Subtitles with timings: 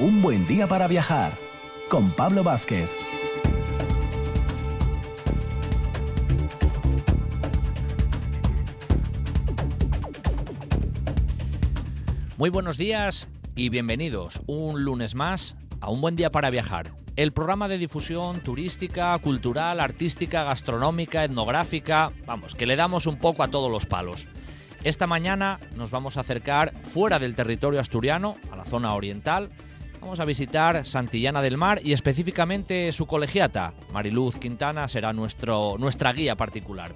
[0.00, 1.32] Un buen día para viajar
[1.88, 3.00] con Pablo Vázquez.
[12.36, 16.92] Muy buenos días y bienvenidos un lunes más a Un buen día para viajar.
[17.16, 23.42] El programa de difusión turística, cultural, artística, gastronómica, etnográfica, vamos, que le damos un poco
[23.42, 24.28] a todos los palos.
[24.84, 29.50] Esta mañana nos vamos a acercar fuera del territorio asturiano, a la zona oriental.
[30.00, 33.74] Vamos a visitar Santillana del Mar y específicamente su colegiata.
[33.92, 36.94] Mariluz Quintana será nuestro, nuestra guía particular.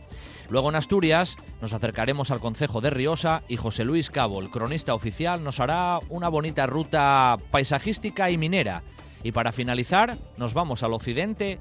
[0.48, 4.94] Luego en Asturias nos acercaremos al concejo de Riosa y José Luis Cabo, el cronista
[4.94, 8.82] oficial, nos hará una bonita ruta paisajística y minera.
[9.22, 11.58] Y para finalizar, nos vamos al occidente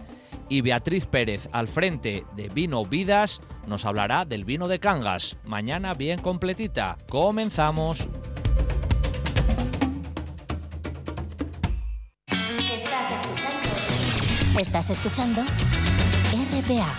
[0.49, 5.38] y Beatriz Pérez, al frente de Vino Vidas, nos hablará del vino de Cangas.
[5.44, 6.98] Mañana bien completita.
[7.10, 8.08] Comenzamos.
[14.60, 16.94] Estás escuchando RPA,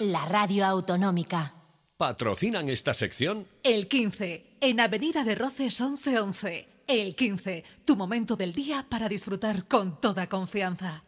[0.00, 1.54] la radio autonómica.
[1.96, 3.46] ¿Patrocinan esta sección?
[3.62, 6.68] El 15, en Avenida de Roces 1111.
[6.86, 11.02] El 15, tu momento del día para disfrutar con toda confianza.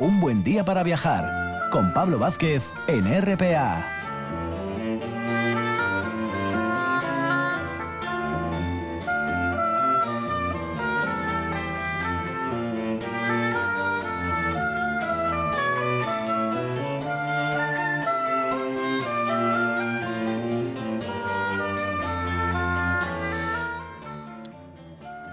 [0.00, 4.03] Un buen día para viajar con Pablo Vázquez en RPA.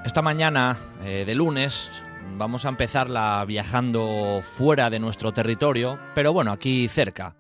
[0.03, 1.91] Esta mañana eh, de lunes
[2.35, 7.35] vamos a empezarla viajando fuera de nuestro territorio, pero bueno, aquí cerca.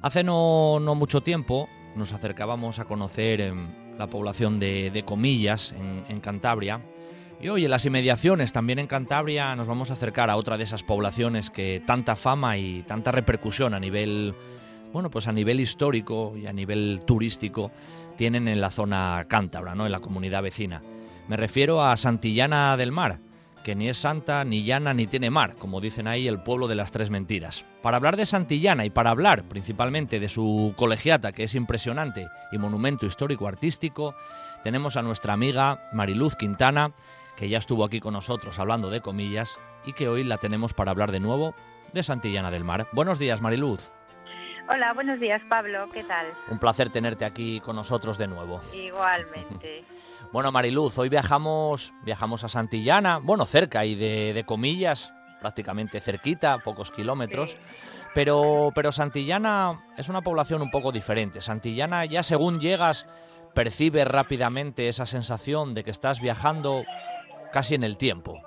[0.00, 3.66] Hace no, no mucho tiempo nos acercábamos a conocer em,
[3.98, 6.80] la población de, Comillas, en, en Cantabria,
[7.42, 10.64] y hoy en las inmediaciones, también en Cantabria, nos vamos a acercar a otra de
[10.64, 14.32] esas poblaciones que tanta fama y tanta repercusión a nivel,
[14.92, 17.72] bueno, pues a nivel histórico y a nivel turístico
[18.16, 19.86] tienen en la zona cántabra, ¿no?
[19.86, 20.82] En la comunidad vecina.
[21.28, 23.18] Me refiero a Santillana del Mar,
[23.64, 26.74] que ni es santa, ni llana, ni tiene mar, como dicen ahí el pueblo de
[26.74, 27.64] las tres mentiras.
[27.82, 32.58] Para hablar de Santillana y para hablar principalmente de su colegiata, que es impresionante y
[32.58, 34.14] monumento histórico-artístico,
[34.64, 36.92] tenemos a nuestra amiga Mariluz Quintana,
[37.36, 40.90] que ya estuvo aquí con nosotros hablando de comillas y que hoy la tenemos para
[40.90, 41.54] hablar de nuevo
[41.92, 42.86] de Santillana del Mar.
[42.92, 43.90] Buenos días, Mariluz.
[44.68, 45.88] Hola, buenos días, Pablo.
[45.92, 46.26] ¿Qué tal?
[46.48, 48.60] Un placer tenerte aquí con nosotros de nuevo.
[48.72, 49.84] Igualmente.
[50.32, 56.58] Bueno, Mariluz, hoy viajamos, viajamos a Santillana, bueno, cerca y de, de comillas, prácticamente cerquita,
[56.58, 57.56] pocos kilómetros.
[58.14, 61.40] Pero, pero Santillana es una población un poco diferente.
[61.40, 63.08] Santillana ya según llegas
[63.54, 66.84] percibes rápidamente esa sensación de que estás viajando
[67.52, 68.40] casi en el tiempo.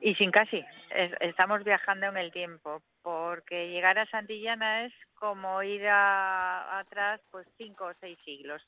[0.00, 0.58] Y sin casi,
[0.94, 7.20] es- estamos viajando en el tiempo, porque llegar a Santillana es como ir a- atrás
[7.32, 8.62] pues cinco o seis siglos,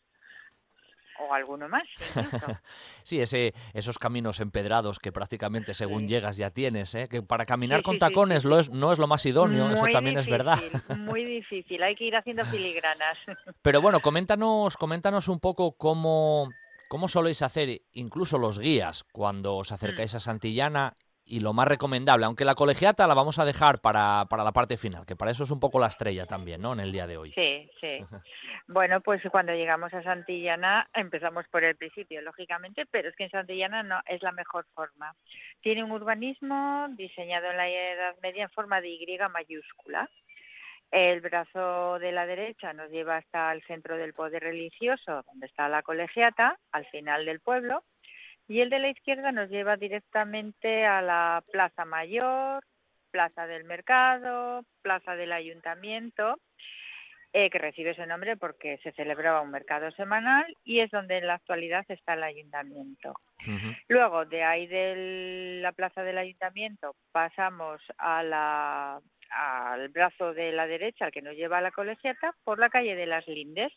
[1.20, 1.84] o alguno más.
[3.02, 7.08] Sí, ese, esos caminos empedrados que prácticamente según llegas ya tienes, ¿eh?
[7.08, 9.86] que para caminar Sí, con sí, tacones lo es- no es lo más idóneo, eso
[9.92, 10.58] también es verdad.
[10.96, 13.16] Muy difícil, hay que ir haciendo filigranas.
[13.62, 16.54] Pero bueno, coméntanos, coméntanos un poco cómo,
[16.86, 20.96] cómo soléis hacer incluso los guías cuando os acercáis a Santillana
[21.28, 24.76] y lo más recomendable, aunque la colegiata la vamos a dejar para, para la parte
[24.76, 26.72] final, que para eso es un poco la estrella también, ¿no?
[26.72, 27.32] En el día de hoy.
[27.32, 27.98] Sí, sí.
[28.70, 33.30] Bueno, pues cuando llegamos a Santillana empezamos por el principio, lógicamente, pero es que en
[33.30, 35.14] Santillana no es la mejor forma.
[35.62, 40.10] Tiene un urbanismo diseñado en la Edad Media en forma de Y mayúscula.
[40.90, 45.70] El brazo de la derecha nos lleva hasta el centro del poder religioso, donde está
[45.70, 47.84] la colegiata, al final del pueblo,
[48.48, 52.64] y el de la izquierda nos lleva directamente a la Plaza Mayor,
[53.10, 56.38] Plaza del Mercado, Plaza del Ayuntamiento,
[57.34, 61.26] eh, que recibe ese nombre porque se celebraba un mercado semanal y es donde en
[61.26, 63.20] la actualidad está el ayuntamiento.
[63.86, 69.00] Luego, de ahí de la plaza del ayuntamiento, pasamos a la,
[69.30, 72.96] al brazo de la derecha, al que nos lleva a la colegiata, por la calle
[72.96, 73.72] de las Lindes.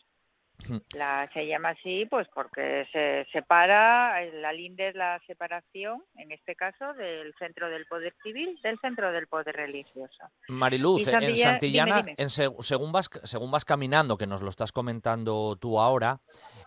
[0.94, 6.32] La, se llama así pues porque se separa, eh, la linde es la separación, en
[6.32, 10.24] este caso, del centro del poder civil del centro del poder religioso.
[10.48, 12.14] Mariluz, Y en Santilla- Santillana, dime, dime.
[12.18, 16.20] en según, vas, según vas caminando, que nos lo estás comentando tú ahora,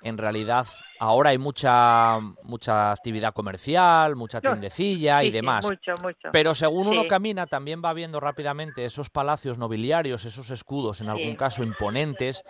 [0.05, 0.67] en realidad
[0.99, 5.65] ahora hay mucha mucha actividad comercial, mucha tiendecilla Sí, y sí, demás.
[5.65, 6.29] mucho, mucho.
[6.31, 11.35] Pero según uno camina, también va viendo rápidamente esos palacios nobiliarios, esos escudos, en algún
[11.35, 12.43] caso imponentes,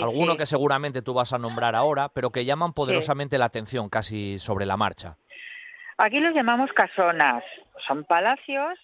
[0.00, 4.38] alguno que seguramente tú vas a nombrar ahora, pero que llaman poderosamente la atención casi
[4.38, 5.16] sobre la marcha.
[5.98, 7.42] Aquí los llamamos casonas.
[7.88, 8.78] Son palacios,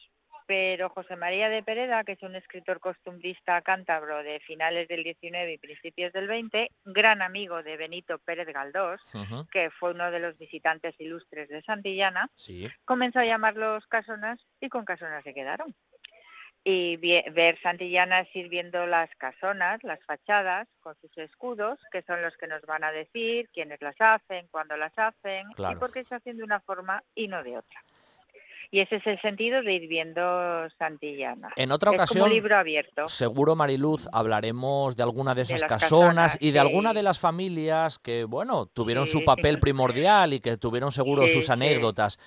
[0.51, 5.53] pero José María de Pereda, que es un escritor costumbrista cántabro de finales del 19
[5.53, 9.01] y principios del 20, gran amigo de Benito Pérez Galdós,
[9.53, 12.69] que fue uno de los visitantes ilustres de Santillana, Sí.
[12.85, 15.73] comenzó a llamarlos casonas y con casonas se quedaron.
[16.65, 22.49] Y ver Santillana sirviendo las casonas, las fachadas, con sus escudos, que son los que
[22.49, 25.77] nos van a decir quiénes las hacen, cuándo las hacen Claro.
[25.77, 27.81] y por qué se hacen de una forma y no de otra.
[28.73, 30.21] Y ese es el sentido de ir viendo
[30.79, 31.51] Santillana.
[31.57, 33.09] En otra es ocasión, un libro abierto.
[33.09, 35.81] seguro, Mariluz, hablaremos de alguna de esas casonas
[36.35, 39.25] casonas, y de alguna de las familias que, bueno, tuvieron Sí, su sí.
[39.25, 42.19] papel primordial y que tuvieron seguro sus anécdotas.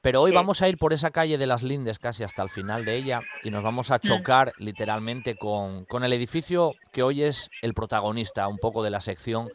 [0.00, 2.84] Pero hoy vamos a ir por esa calle de las Lindes casi hasta el final
[2.84, 4.00] de ella y nos vamos a Mm.
[4.00, 9.00] chocar literalmente con, con el edificio que hoy es el protagonista un poco de la
[9.00, 9.48] sección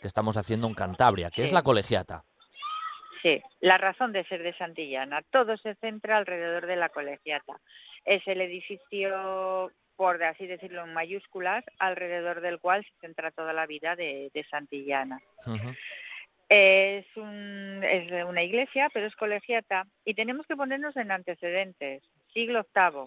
[0.00, 2.24] que estamos haciendo en Cantabria, que es la colegiata.
[3.22, 5.22] Sí, la razón de ser de Santillana.
[5.30, 7.54] Todo se centra alrededor de la colegiata.
[8.04, 13.66] Es el edificio, por así decirlo en mayúsculas, alrededor del cual se centra toda la
[13.66, 15.18] vida de, de Santillana.
[16.48, 19.84] Es, un- es una iglesia, pero es colegiata.
[20.04, 22.02] Y tenemos que ponernos en antecedentes.
[22.32, 23.06] Siglo VIII.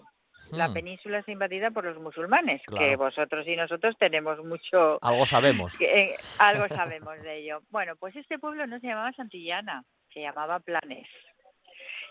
[0.50, 5.24] La Hmm, península es invadida por los musulmanes, que vosotros y nosotros tenemos mucho, Algo
[5.24, 5.78] sabemos.
[5.78, 7.60] que, eh, algo sabemos de ello.
[7.70, 9.82] Bueno, pues este pueblo no se llamaba Santillana,
[10.12, 11.08] se llamaba Planes.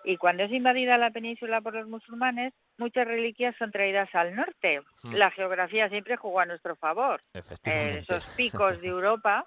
[0.03, 4.81] Y cuando es invadida la península por los musulmanes, muchas reliquias son traídas al norte.
[5.03, 5.13] Hmm.
[5.13, 7.21] La geografía siempre jugó a nuestro favor.
[7.35, 7.99] Eh, Efectivamente.
[7.99, 9.45] esos picos de Europa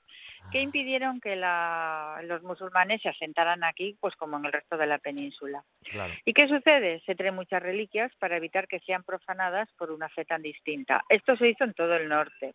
[0.52, 4.86] que impidieron que la- los musulmanes se asentaran aquí, pues como en el resto de
[4.86, 5.64] la península.
[5.90, 6.12] Claro.
[6.24, 7.00] ¿Y qué sucede?
[7.04, 11.02] Se traen muchas reliquias para evitar que sean profanadas por una fe tan distinta.
[11.08, 12.54] Esto se hizo en todo el norte.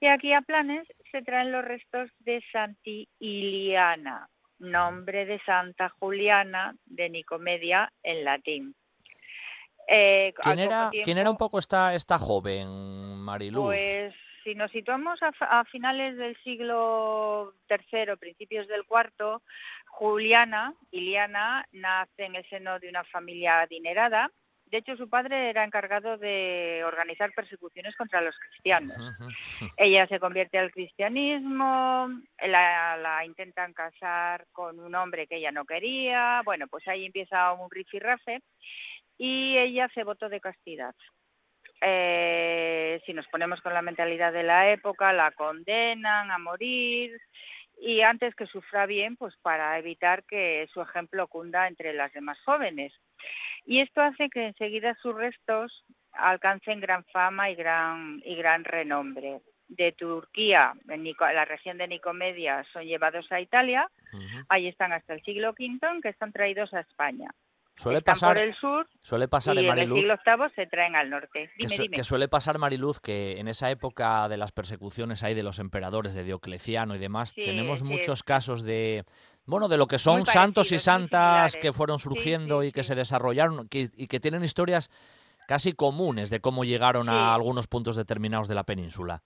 [0.00, 6.74] Y aquí a Planes se traen los restos de Santi Iliana, nombre de Santa Juliana
[6.84, 8.74] de Nicomedia en latín.
[9.88, 12.68] Eh, ¿Quién era, ¿Quién era un tiempo, poco esta, esta joven,
[13.20, 13.66] Mariluz?
[13.66, 19.40] Pues si nos situamos a, a finales del siglo III, principios del IV,
[19.86, 24.30] Juliana, Iliana, nace en el seno de una familia adinerada.
[24.66, 28.96] De hecho, su padre era encargado de organizar persecuciones contra los cristianos.
[29.76, 32.08] Ella se convierte al cristianismo,
[32.44, 37.52] la, la intentan casar con un hombre que ella no quería, bueno, pues ahí empieza
[37.52, 38.40] un rifirrafe
[39.18, 40.94] y ella se votó de castidad.
[41.80, 47.20] Eh, si nos ponemos con la mentalidad de la época, la condenan a morir
[47.78, 52.38] y antes que sufra bien, pues para evitar que su ejemplo cunda entre las demás
[52.44, 52.92] jóvenes.
[53.66, 59.40] Y esto hace que enseguida sus restos alcancen gran fama y gran, y gran renombre.
[59.68, 64.44] De Turquía, en Nico- la región de Nicomedia, son llevados a Italia, Ujú.
[64.48, 67.28] ahí están hasta el siglo V, que están traídos a España.
[67.74, 69.98] Suele están pasar, por el sur suele pasar y en en el Mariluz.
[69.98, 71.50] siglo VIII se traen al norte.
[71.58, 71.96] Que, Dime, su- dime.
[71.96, 76.14] que suele pasar, Mariluz, que en esa época de las persecuciones ahí de los emperadores,
[76.14, 77.84] de Diocleciano y demás, Sí, tenemos sí.
[77.84, 79.04] muchos casos de,
[79.46, 82.88] bueno, de lo que son santos y santas que fueron surgiendo sí, y que sí.
[82.88, 84.90] se desarrollaron que- y que tienen historias
[85.48, 89.22] casi comunes de cómo llegaron a algunos puntos determinados de la península.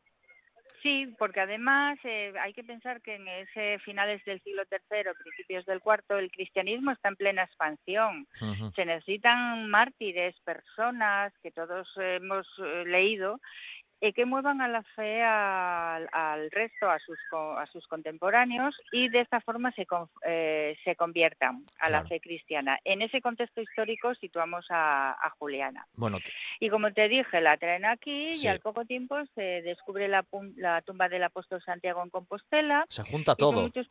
[0.83, 5.67] Sí, porque además eh, hay que pensar que en ese finales del siglo III, principios
[5.67, 8.27] del IV, el cristianismo está en plena expansión.
[8.75, 13.41] Se necesitan mártires, personas que todos hemos eh, leído,
[14.01, 19.09] eh, que muevan a la fe al, al resto, a sus, a sus contemporáneos y
[19.09, 22.79] de esta forma se, con- eh, se conviertan a la fe cristiana.
[22.85, 25.87] En ese contexto histórico situamos a, a Juliana.
[25.95, 26.19] Bueno,
[26.61, 28.47] Y como te dije, la traen aquí Sí.
[28.47, 30.25] y al poco tiempo se descubre la,
[30.57, 32.85] la tumba del apóstol Santiago en Compostela.
[32.89, 33.63] se junta todo.
[33.63, 33.89] muchos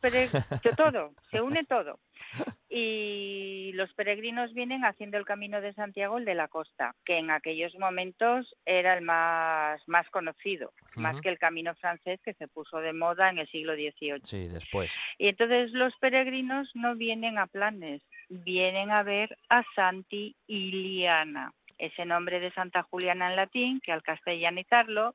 [0.76, 1.98] todo, se une todo.
[2.72, 7.30] Y los peregrinos vienen haciendo el camino de Santiago, el de la costa, que en
[7.32, 12.78] aquellos momentos era el más, más conocido, más que el camino francés que se puso
[12.78, 14.20] de moda en el siglo XVIII.
[14.22, 14.96] Sí, después.
[15.18, 22.04] Y entonces los peregrinos no vienen a planes, vienen a ver a Santi Iliana, ese
[22.04, 25.14] nombre de Santa Juliana en latín, que al castellanizarlo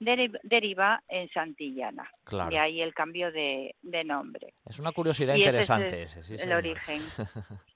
[0.00, 2.10] deri- deriva en Santillana.
[2.24, 2.50] Claro.
[2.50, 4.54] De ahí el cambio de, de nombre.
[4.66, 6.58] Es una curiosidad Y ese es interesante el- ese, sí, el señor.
[6.58, 7.00] origen.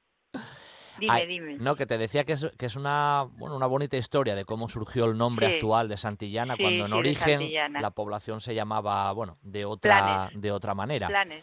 [0.99, 1.57] Dime, Ay, dime.
[1.59, 4.69] No, que te decía que es, que es una, bueno, una bonita historia de cómo
[4.69, 5.55] surgió el nombre Sí.
[5.55, 10.27] actual de Santillana, Sí, cuando en sí, origen la población se llamaba, bueno, de otra,
[10.29, 10.41] Planes.
[10.43, 11.07] de otra manera.
[11.09, 11.43] Planes.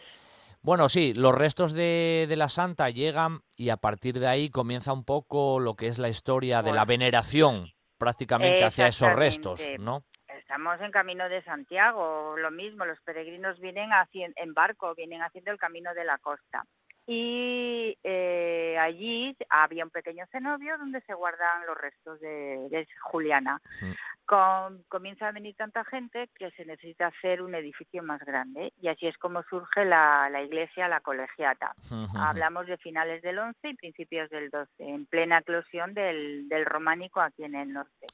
[0.60, 4.92] Bueno, sí, los restos de, de la santa llegan y a partir de ahí comienza
[4.92, 9.68] un poco lo que es la historia de la veneración prácticamente hacia esos restos.
[9.78, 10.04] ¿no?
[10.28, 15.58] Estamos en camino de Santiago, lo mismo, los peregrinos vienen en barco, vienen haciendo el
[15.58, 16.64] camino de la costa.
[17.10, 23.62] Y eh, allí había un pequeño cenobio donde se guardan los restos de, de Juliana.
[24.26, 28.88] Con- comienza a venir tanta gente que se necesita hacer un edificio más grande y
[28.88, 31.72] así es como surge la, la iglesia, la colegiata.
[32.14, 37.22] Hablamos de finales del 11 y principios del 12, en plena eclosión del, del románico
[37.22, 38.06] aquí en el norte.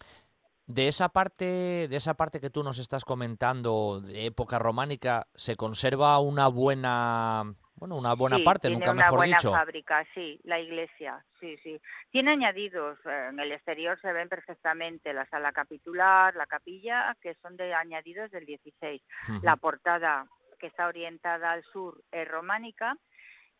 [0.67, 5.57] De esa parte, de esa parte que tú nos estás comentando de época románica, se
[5.57, 9.52] conserva una buena, bueno, una buena Sí, parte, tiene nunca una mejor buena dicho.
[9.52, 11.81] fábrica, sí, la iglesia, sí, sí.
[12.11, 17.35] Tiene añadidos, eh, en el exterior se ven perfectamente la sala capitular, la capilla, que
[17.43, 19.02] son de añadidos del 16.
[19.28, 19.40] Ujú.
[19.43, 20.26] La portada,
[20.59, 22.97] que está orientada al sur, es románica,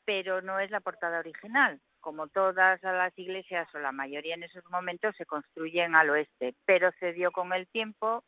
[0.04, 1.80] pero no es la portada original.
[2.00, 6.90] Como todas las iglesias, o la mayoría en esos momentos, se construyen al oeste, pero
[7.00, 8.23] se dio con el tiempo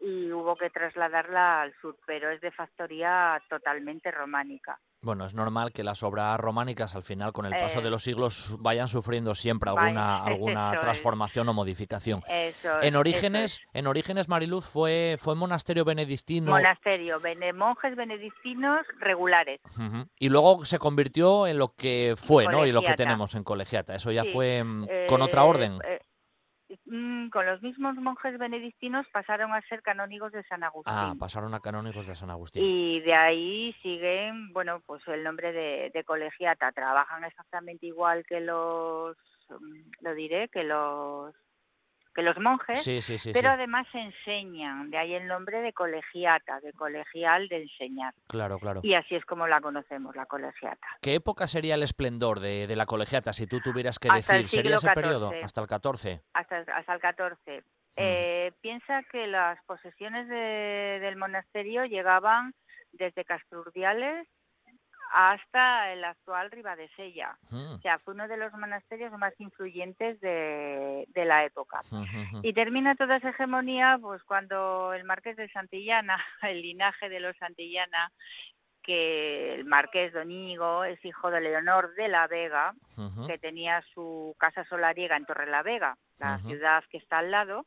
[0.00, 4.78] y hubo que trasladarla al sur, pero es de factoría totalmente románica.
[5.00, 8.02] Bueno, es normal que las obras románicas al final, con el paso Eh, de los
[8.02, 10.80] siglos, vayan sufriendo siempre vaya, alguna, alguna es.
[10.80, 12.20] transformación o modificación.
[12.28, 13.60] Eso En orígenes, es.
[13.74, 19.60] en orígenes Mariluz fue, fue monasterio benedictino monasterio, bene- monjes benedictinos regulares.
[20.18, 22.66] y luego se convirtió en lo que fue, ¿no?
[22.66, 23.94] Y lo que tenemos en colegiata.
[23.94, 25.78] Eso ya Sí, fue mm, con otra Eh, orden.
[25.84, 26.00] eh,
[26.86, 30.94] mm, con los mismos monjes benedictinos pasaron a ser canónigos de San Agustín.
[30.94, 32.62] Ah, pasaron a canónigos de San Agustín.
[32.64, 36.72] Y de ahí siguen, bueno, pues el nombre de, de colegiata.
[36.72, 39.16] Trabajan exactamente igual que los,
[39.48, 41.34] mm, lo diré, que los
[42.18, 44.90] que los monjes, Sí, sí, sí, pero además enseñan.
[44.90, 48.12] De ahí el nombre de colegiata, de colegial de enseñar.
[48.26, 48.80] Claro, claro.
[48.82, 50.84] Y así es como la conocemos, la colegiata.
[51.00, 54.48] ¿Qué época sería el esplendor de, de la colegiata si tú tuvieras que Hasta decir?
[54.48, 55.30] ¿Sería ese periodo?
[55.44, 56.20] Hasta el 14.
[56.32, 57.62] hasta, hasta el 14.
[58.00, 62.52] Eh, piensa que las posesiones de- del monasterio llegaban
[62.92, 64.26] desde Castrurdiales
[65.12, 67.36] hasta el actual Ribadesella.
[67.50, 71.80] Mm, O sea, fue uno de los monasterios más influyentes de, de la época.
[72.42, 77.36] Y termina toda esa hegemonía pues cuando el marqués de Santillana, el linaje de los
[77.36, 78.10] Santillana,
[78.82, 82.72] que el marqués Don Íñigo es hijo de Leonor de la Vega,
[83.26, 86.48] que tenía su casa solariega en Torrelavega, la Ujú.
[86.48, 87.66] ciudad que está al lado,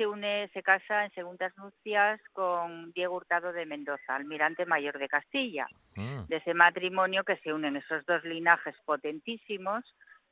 [0.00, 5.08] se une, se casa en segundas nupcias con Diego Hurtado de Mendoza, almirante mayor de
[5.08, 5.66] Castilla.
[5.94, 9.84] Mm, De ese matrimonio que se unen esos dos linajes potentísimos,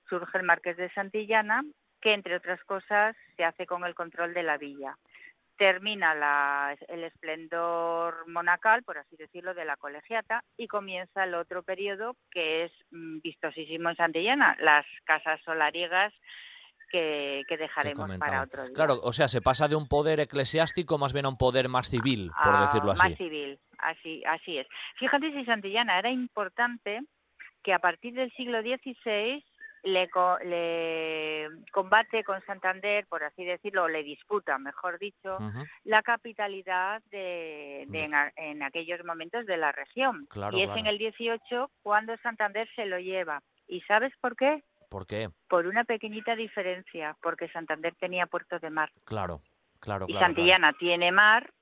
[0.08, 1.64] surge el Marqués de Santillana,
[2.00, 4.96] que entre otras cosas se hace con el control de la villa.
[5.58, 11.62] Termina la- el esplendor monacal, por así decirlo, de la colegiata y comienza el otro
[11.62, 16.14] periodo que es mm, vistosísimo en Santillana, las casas solariegas
[16.90, 18.74] que, que dejaremos para otro día.
[18.74, 21.88] Claro, o sea, se pasa de un poder eclesiástico más bien a un poder más
[21.88, 23.00] civil, por a decirlo así.
[23.04, 24.66] Ah, Más civil, así, así es.
[24.98, 27.00] Fíjate si Santillana era importante
[27.62, 29.44] que a partir del siglo XVI
[29.84, 30.08] le,
[30.44, 35.38] le combate con Santander, por así decirlo, o le disputa, mejor dicho,
[35.84, 40.26] la capitalidad de, de De- en, a- en aquellos momentos de la región.
[40.30, 40.80] Claro, y es claro.
[40.80, 43.40] en el 18 cuando Santander se lo lleva.
[43.68, 44.62] ¿Y sabes por qué?
[44.88, 45.30] ¿Por qué?
[45.48, 48.90] Por una pequeñita diferencia, porque Santander tenía puerto de mar.
[49.04, 49.42] Claro,
[49.80, 50.26] claro, y claro.
[50.26, 51.52] Santillana tiene mar,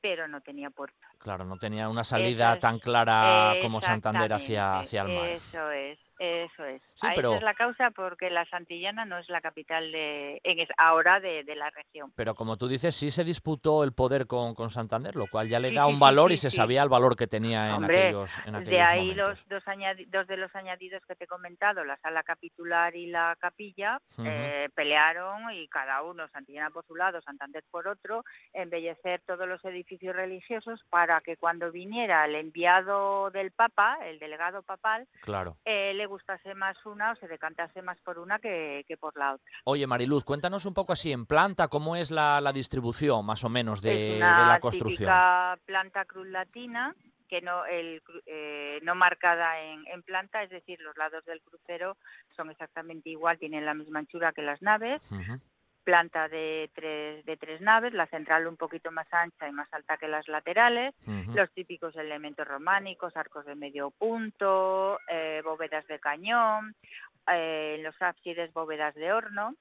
[0.00, 0.98] pero no tenía puerto.
[1.18, 5.28] Claro, no tenía una salida es, tan clara como Santander hacia, hacia el mar.
[5.28, 6.80] Eso es, eso es.
[6.94, 10.40] Sí, Ah, pero- Esa es la causa porque la Santillana no es la capital de,
[10.44, 12.12] en es- ahora de, de la región.
[12.16, 15.58] Pero como tú dices, sí se disputó el poder con, con Santander, lo cual ya
[15.58, 18.38] le Sí, da un sí, valor y se sabía el valor que tenía en aquellos,
[18.46, 19.28] en aquellos de ahí momentos.
[19.28, 23.06] los dos, añadi- dos de los añadidos que te he comentado, la sala capitular y
[23.06, 29.20] la capilla, eh, pelearon y cada uno, Santillana por su lado, Santander por otro, embellecer
[29.26, 35.06] todos los edificios religiosos para que cuando viniera el enviado del Papa, el delegado papal,
[35.22, 35.56] Claro.
[35.64, 39.34] eh, le gustase más una o se decantase más por una que, que por la
[39.34, 39.46] otra.
[39.64, 43.48] Oye, Mariluz, cuéntanos un poco así en planta, cómo es la, la distribución más o
[43.48, 45.08] menos de, es de una la construcción.
[45.08, 46.94] típica planta cruz latina
[47.28, 51.96] que no el, eh, no marcada en, en planta, es decir, los lados del crucero
[52.36, 55.00] son exactamente igual, tienen la misma anchura que las naves,
[55.84, 59.96] planta de tres, de tres naves, la central un poquito más ancha y más alta
[59.98, 60.94] que las laterales,
[61.34, 66.74] los típicos elementos románicos, arcos de medio punto, eh, bóvedas de cañón,
[67.32, 69.54] eh, en los ábsides bóvedas de horno,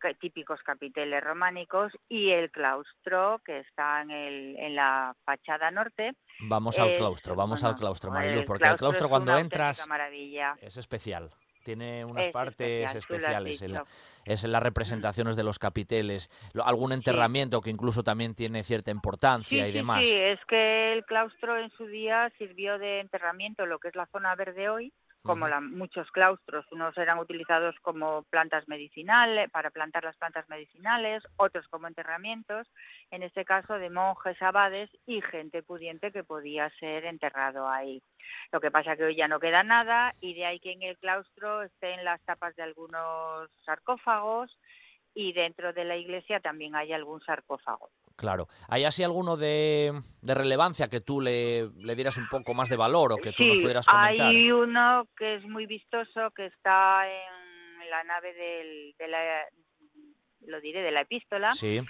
[0.00, 6.12] que- típicos capiteles románicos, y el claustro que está en, el, en la fachada norte.
[6.40, 10.54] Vamos al claustro, vamos al claustro, el Marilu, porque el claustro cuando entras maravilla.
[10.60, 11.30] es especial.
[11.64, 13.62] Tiene unas Es partes especial, especiales.
[13.62, 13.84] en la-
[14.24, 18.90] es en las representaciones de los capiteles, lo- algún enterramiento que incluso también tiene cierta
[18.90, 20.04] importancia Sí, y sí, demás.
[20.04, 24.06] sí, es que el claustro en su día sirvió de enterramiento, lo que es la
[24.06, 30.04] zona verde hoy, como la- muchos claustros, unos eran utilizados como plantas medicinales, para plantar
[30.04, 32.66] las plantas medicinales, otros como enterramientos,
[33.10, 38.02] en este caso de monjes, abades y gente pudiente que podía ser enterrado ahí.
[38.52, 40.98] Lo que pasa que hoy ya no queda nada y de ahí que en el
[40.98, 44.56] claustro estén las tapas de algunos sarcófagos
[45.14, 47.90] y dentro de la iglesia también hay algún sarcófago.
[48.16, 48.46] Claro.
[48.68, 52.76] ¿Hay así alguno de, de relevancia que tú le, le dieras un poco más de
[52.76, 54.26] valor o que tú nos Sí, pudieras comentar?
[54.28, 59.44] hay uno que es muy vistoso que está en la nave del, de la,
[60.46, 61.80] lo diré, de la epístola, Sí.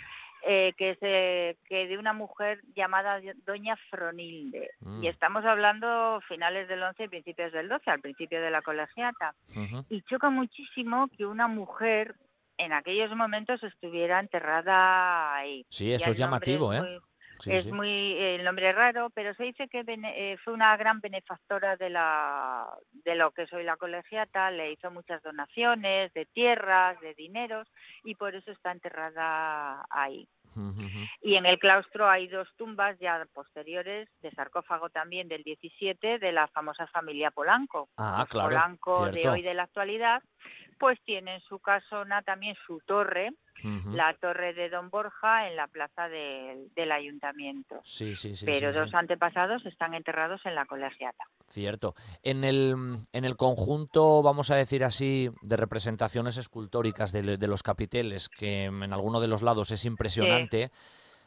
[0.46, 4.70] eh, que es eh, que de una mujer llamada Doña Fronilde.
[4.80, 5.04] Mm.
[5.04, 9.34] Y estamos hablando finales del 11 y principios del 12, al principio de la colegiata.
[9.90, 12.14] Y choca muchísimo que una mujer
[12.64, 15.64] en aquellos momentos estuviera enterrada ahí.
[15.70, 16.80] Sí, eso es llamativo, ¿eh?
[16.80, 17.00] muy-
[17.42, 17.72] Sí, es sí.
[17.72, 21.74] muy el nombre es raro, pero se dice que bene- eh, fue una gran benefactora
[21.76, 27.14] de la de lo que soy la colegiata, le hizo muchas donaciones de tierras, de
[27.14, 27.66] dineros
[28.04, 30.28] y por eso está enterrada ahí.
[31.22, 36.32] Y en el claustro hay dos tumbas ya posteriores de sarcófago también del 17 de
[36.32, 37.88] la famosa familia Polanco.
[37.96, 40.22] Ah, Los claro, Polanco de hoy de la actualidad,
[40.80, 43.30] pues tiene en su casona también su torre,
[43.92, 48.46] la torre de Don Borja en la plaza del- del ayuntamiento Sí, sí, sí.
[48.46, 48.96] pero sí, dos sí.
[48.96, 51.24] antepasados están enterrados en la colegiata.
[51.50, 51.94] Cierto.
[52.22, 52.74] En el,
[53.12, 58.64] en el conjunto, vamos a decir así, de representaciones escultóricas de, de los capiteles, que
[58.64, 60.70] en alguno de los lados es impresionante,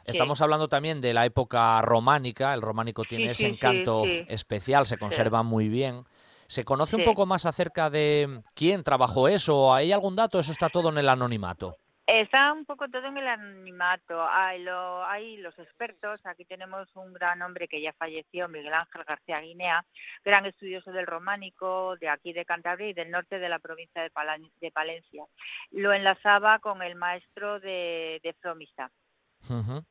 [0.06, 2.56] estamos hablando también de la época románica.
[2.56, 6.04] El románico tiene Sí, ese encanto especial, se conserva muy bien.
[6.48, 9.74] ¿Se conoce un poco más acerca de quién trabajó eso?
[9.74, 10.40] ¿Hay algún dato?
[10.40, 11.78] Eso está todo en el anonimato.
[12.06, 14.28] Está un poco todo en el anonimato.
[14.30, 16.20] Hay, lo- hay los expertos.
[16.26, 19.86] Aquí tenemos un gran hombre que ya falleció, Miguel Ángel García Guinea,
[20.24, 24.12] gran estudioso del románico de aquí de Cantabria y del norte de la provincia de,
[24.12, 25.24] Palan- de Palencia.
[25.72, 28.92] Lo enlazaba con el maestro de, de Fromista.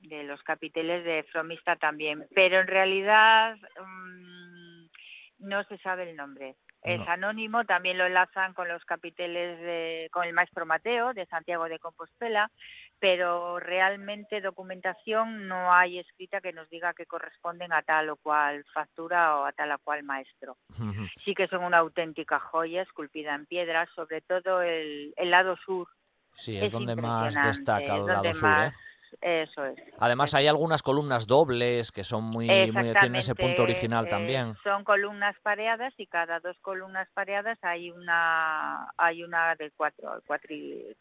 [0.00, 4.81] De los capiteles de Fromista también, pero en realidad mm,
[5.42, 6.56] no se sabe el nombre.
[6.82, 7.06] Es No.
[7.08, 11.78] anónimo, también lo enlazan con los capiteles de, con el maestro Mateo de Santiago de
[11.78, 12.50] Compostela,
[12.98, 18.64] pero realmente documentación no hay escrita que nos diga que corresponden a tal o cual
[18.74, 20.56] factura o a tal o cual maestro.
[21.24, 25.88] Sí que son una auténtica joya esculpida en piedra, sobre todo el, el lado sur.
[26.34, 28.72] Sí, es, Es donde más destaca el lado sur, ¿eh?
[29.20, 29.78] Eso es.
[29.98, 34.54] Además hay algunas columnas dobles que son muy, muy tienen ese punto original eh, también.
[34.64, 40.96] Son columnas pareadas y cada dos columnas pareadas hay una hay una de cuatro, cuatri-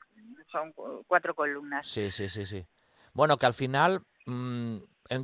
[0.51, 1.87] son cu- cuatro columnas.
[1.87, 2.65] Sí, sí, sí, sí.
[3.13, 4.77] Bueno, que al final mm,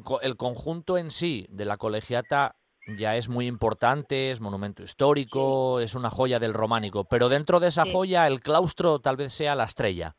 [0.03, 2.55] co- el conjunto en sí de la colegiata
[2.97, 7.67] ya es muy importante, es monumento histórico, es una joya del románico, pero dentro de
[7.67, 7.91] esa Sí.
[7.91, 10.15] joya el claustro tal vez sea la estrella.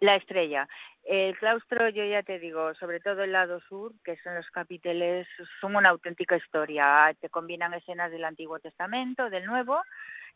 [0.00, 0.68] La estrella.
[1.08, 5.28] El claustro, yo ya te digo, sobre todo el lado sur, que son los capiteles,
[5.60, 7.14] son una auténtica historia.
[7.20, 9.80] Te combinan escenas del Antiguo Testamento, del Nuevo,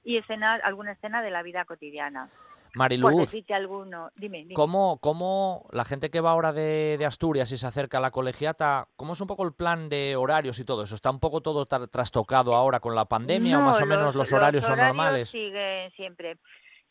[0.04, 2.30] y escenas, alguna escena de la vida cotidiana.
[2.74, 4.54] Mariluz, alguno, dime, dime.
[4.54, 8.12] ¿cómo, cómo la gente que va ahora de, de Asturias y se acerca a la
[8.12, 10.94] colegiata, cómo es un poco el plan de horarios y todo eso?
[10.94, 14.32] ¿Está un poco todo tra- trastocado ahora con la pandemia o más o menos los
[14.32, 15.30] horarios son normales?
[15.30, 16.36] siguen siempre.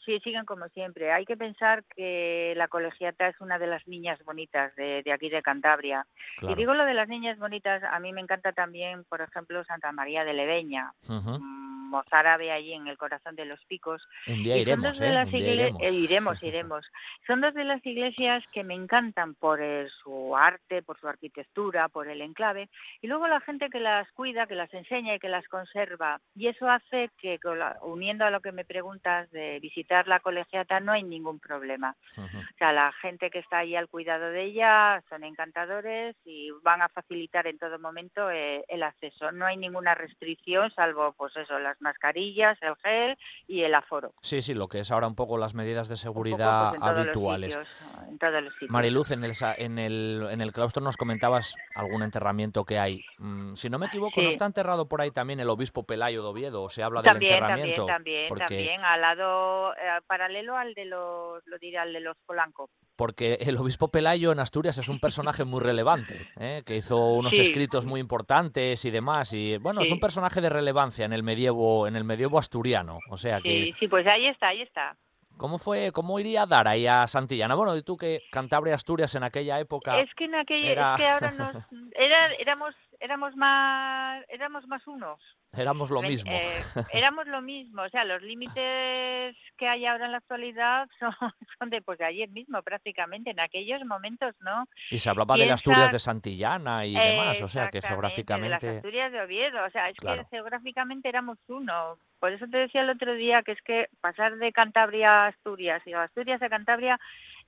[0.06, 1.12] Sí, siguen como siempre.
[1.12, 5.30] Hay que pensar que la colegiata es una de las niñas bonitas de, de aquí
[5.30, 6.06] de Cantabria.
[6.38, 6.54] Claro.
[6.54, 9.92] Y digo lo de las niñas bonitas, a mí me encanta también, por ejemplo, Santa
[9.92, 11.40] María de Leveña, Ujú.
[11.40, 14.02] mm, mozárabe allí en el corazón de los picos.
[14.28, 15.12] Un día Y son dos iremos, de ¿eh?
[15.12, 15.82] las Un día igle- iremos.
[15.82, 16.86] eh, iremos, iremos.
[17.26, 21.90] Son dos de las iglesias que me encantan por eh, su arte, por su arquitectura,
[21.90, 22.70] por el enclave,
[23.02, 26.22] y luego la gente que las cuida, que las enseña y que las conserva.
[26.36, 27.40] Y eso hace que,
[27.82, 31.96] uniendo a lo que me preguntas de visitar la colegiata, no hay ningún problema.
[32.18, 36.82] O sea, la gente que está ahí al cuidado de ella son encantadores y van
[36.82, 39.32] a facilitar en todo momento eh, el acceso.
[39.32, 44.14] No hay ninguna restricción, salvo, pues eso, las las mascarillas, el gel y el aforo.
[44.22, 46.96] Sí, sí, lo que es ahora un poco las medidas de poco, seguridad pues, en
[46.96, 47.54] los habituales.
[47.54, 48.72] sitios, en todos los sitios.
[48.72, 53.06] Mariluz, en el, en, el, en el claustro nos comentabas algún enterramiento que hay.
[53.20, 56.30] Mm, si no me equivoco, ¿no está enterrado por ahí también el obispo Pelayo de
[56.30, 56.64] Oviedo?
[56.64, 57.86] ¿O se habla del También, también, enterramiento?
[57.86, 62.18] también, porque, también, al lado, eh, paralelo al de los, lo diré, al de los
[62.26, 62.70] Polanco.
[62.96, 66.64] porque el obispo Pelayo en Asturias es un personaje muy relevante, ¿eh?
[66.66, 67.42] que hizo unos Sí.
[67.42, 69.32] escritos muy importantes y demás.
[69.34, 73.00] Y bueno, es un personaje de relevancia en el medievo, en el medievo asturiano.
[73.10, 74.98] O sea que, Sí, sí, pues ahí está, ahí está.
[75.38, 77.56] ¿cómo fue, cómo iría a dar ahí a Santillana?
[77.56, 80.02] Bueno, y tú que Cantabria Asturias en aquella época.
[80.02, 81.56] Es que en aquella, era- es que ahora nos,
[81.96, 85.22] era, éramos, éramos más, éramos más unos.
[85.58, 86.32] Éramos lo Ven- mismo.
[86.32, 86.52] eh,
[86.94, 91.12] éramos lo mismo, o sea, los límites que hay ahora en la actualidad son,
[91.58, 94.66] son de pues de ayer mismo prácticamente, en aquellos momentos no.
[94.92, 98.50] Y se hablaba de las Asturias de Santillana y demás, o sea que Exactamente, De
[98.50, 98.70] las geográficamente...
[98.78, 100.22] Asturias de Oviedo, o sea, es Claro.
[100.24, 101.98] que geográficamente éramos uno.
[102.20, 105.82] Por eso te decía el otro día que es que pasar de Cantabria a Asturias
[105.86, 107.00] y de Asturias a Cantabria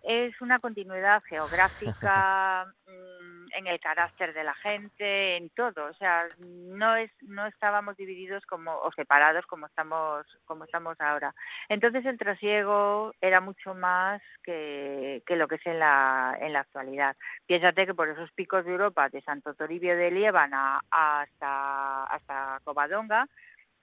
[0.04, 3.21] es una continuidad geográfica mm,
[3.56, 8.46] en el carácter de la gente, en todo, o sea, no es no estábamos divididos
[8.46, 11.34] como o separados como estamos como estamos ahora.
[11.70, 16.62] Entonces el trasiego era mucho más que, que lo que es en la en la
[16.62, 17.16] actualidad.
[17.46, 23.28] Piénsate que por esos picos de Europa, de Santo Toribio de Liébana hasta, hasta Covadonga,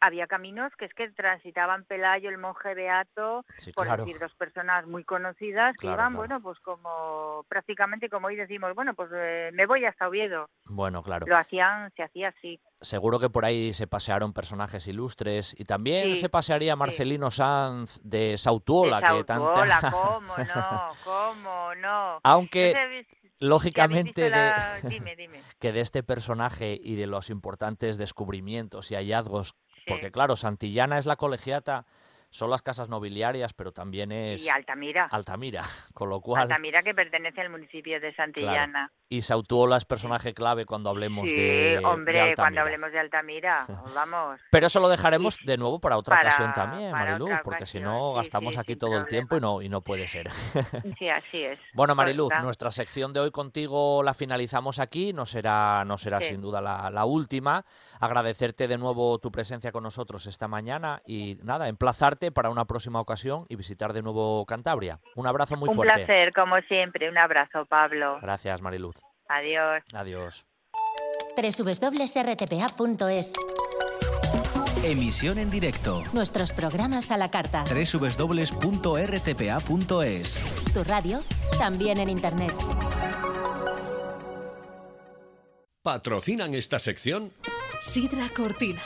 [0.00, 4.04] había caminos que es que transitaban Pelayo, el monje beato, Sí, por claro.
[4.04, 6.18] decir dos personas muy conocidas que Claro, iban, claro.
[6.18, 10.48] bueno, pues como prácticamente como hoy decimos, bueno, pues eh, me voy hasta Oviedo.
[10.66, 11.26] Bueno, claro.
[11.26, 12.60] Lo hacían, se hacía así.
[12.80, 18.00] Seguro que por ahí se pasearon personajes ilustres y también Sí, se pasearía Marcelino Sanz
[18.04, 19.52] de Sautuola, De que tanta...
[19.66, 20.88] Sautuola, ¿cómo no?
[21.02, 22.20] ¿Cómo no?
[22.22, 23.04] Aunque,
[23.40, 25.40] lógicamente, de- la- Dime, dime.
[25.60, 29.54] que de este personaje y de los importantes descubrimientos y hallazgos,
[29.88, 31.86] porque claro, Santillana es la colegiata,
[32.30, 35.08] son las casas nobiliarias, pero también es Y Altamira.
[35.10, 35.62] Altamira,
[35.94, 36.42] con lo cual...
[36.42, 38.92] Altamira que pertenece al municipio de Santillana.
[39.10, 44.38] Y Sautuola es personaje clave cuando hablemos sí, de, hombre, cuando hablemos de Altamira, vamos.
[44.50, 48.10] Pero eso lo dejaremos de nuevo para otra Para- ocasión también, Mariluz, porque si no
[48.12, 50.28] sí, gastamos aquí todo el tiempo y no, y no puede ser.
[50.98, 51.58] Sí, así es.
[51.72, 56.42] Bueno, Mariluz, nuestra sección de hoy contigo la finalizamos aquí, no será, no será sin
[56.42, 57.64] duda la, la última.
[58.00, 63.00] Agradecerte de nuevo tu presencia con nosotros esta mañana y nada, emplazarte para una próxima
[63.00, 64.98] ocasión y visitar de nuevo Cantabria.
[65.16, 65.94] Un abrazo muy Un fuerte.
[65.94, 67.08] placer, como siempre.
[67.08, 68.18] Un abrazo, Pablo.
[68.20, 68.97] Gracias, Mariluz.
[69.28, 69.82] Adiós.
[69.92, 70.46] Adiós.
[71.36, 73.32] www.rtpa.es
[74.82, 76.02] Emisión en directo.
[76.12, 77.64] Nuestros programas a la carta.
[77.64, 79.10] www.rtpa.es
[80.72, 81.22] Tu radio,
[81.58, 82.54] también en Internet.
[85.82, 87.32] ¿Patrocinan esta sección?
[87.80, 88.82] Sidra Cortina.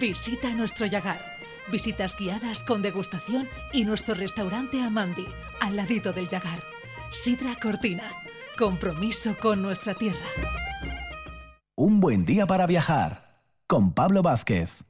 [0.00, 1.20] Visita nuestro Yagar.
[1.70, 5.26] Visitas guiadas con degustación y nuestro restaurante Amandi,
[5.60, 6.62] al ladito del Yagar.
[7.10, 8.10] Sidra Cortina.
[8.56, 10.18] Compromiso con nuestra tierra.
[11.76, 13.40] Un buen día para viajar.
[13.66, 14.84] Con Pablo Vázquez.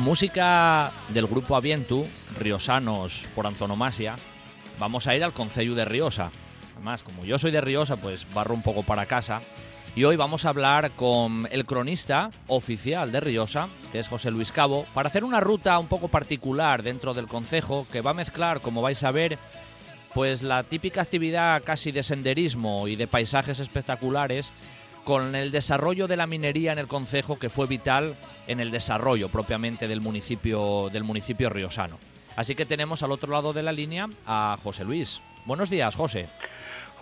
[0.00, 2.04] Música del grupo Avientu,
[2.38, 4.16] riosanos por antonomasia,
[4.78, 6.30] vamos a ir al Concello de Riosa.
[6.74, 9.42] Además, como yo soy de Riosa, pues barro un poco para casa.
[9.94, 14.52] Y hoy vamos a hablar con el cronista oficial de Riosa, que es José Luis
[14.52, 18.62] Cabo, para hacer una ruta un poco particular dentro del concejo que va a mezclar,
[18.62, 19.38] como vais a ver,
[20.14, 24.50] pues la típica actividad casi de senderismo y de paisajes espectaculares
[25.04, 28.14] con el desarrollo de la minería en el concejo que fue vital
[28.46, 31.98] en el desarrollo propiamente del municipio del municipio riosano.
[32.36, 35.20] Así que tenemos al otro lado de la línea a José Luis.
[35.46, 36.26] Buenos días, José.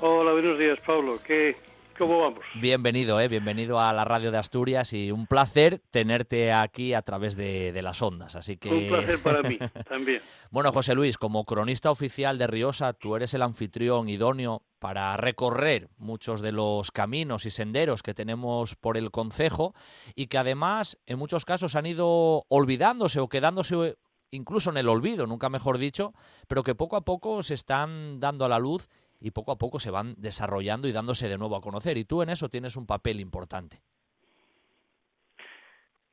[0.00, 1.18] Hola, buenos días, Pablo.
[1.26, 1.56] ¿Qué,
[1.98, 2.38] ¿Cómo vamos?
[2.60, 3.26] Bienvenido, ¿eh?
[3.26, 7.82] bienvenido a la radio de Asturias y un placer tenerte aquí a través de, de
[7.82, 8.36] las ondas.
[8.36, 8.70] Así que...
[8.70, 9.58] Un placer para mí
[9.88, 10.22] también.
[10.52, 15.88] bueno, José Luis, como cronista oficial de Riosa, tú eres el anfitrión idóneo para recorrer
[15.96, 19.74] muchos de los caminos y senderos que tenemos por el concejo
[20.14, 23.96] y que además en muchos casos han ido olvidándose o quedándose
[24.30, 26.14] incluso en el olvido, nunca mejor dicho,
[26.46, 28.88] pero que poco a poco se están dando a la luz
[29.20, 31.96] y poco a poco se van desarrollando y dándose de nuevo a conocer.
[31.96, 33.80] Y tú en eso tienes un papel importante.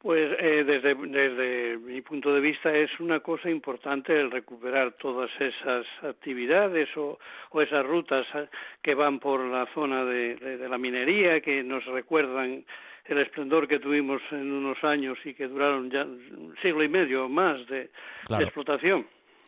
[0.06, 5.32] Pues eh, desde, desde mi punto de vista es una cosa importante el recuperar todas
[5.40, 7.18] esas actividades o,
[7.50, 8.48] o esas rutas eh,
[8.84, 12.64] que van por la zona de, de, de, la minería, que nos recuerdan
[13.06, 17.26] el esplendor que tuvimos en unos años y que duraron ya un siglo y medio
[17.26, 17.90] o más de,
[18.28, 18.42] claro.
[18.42, 19.08] de explotación.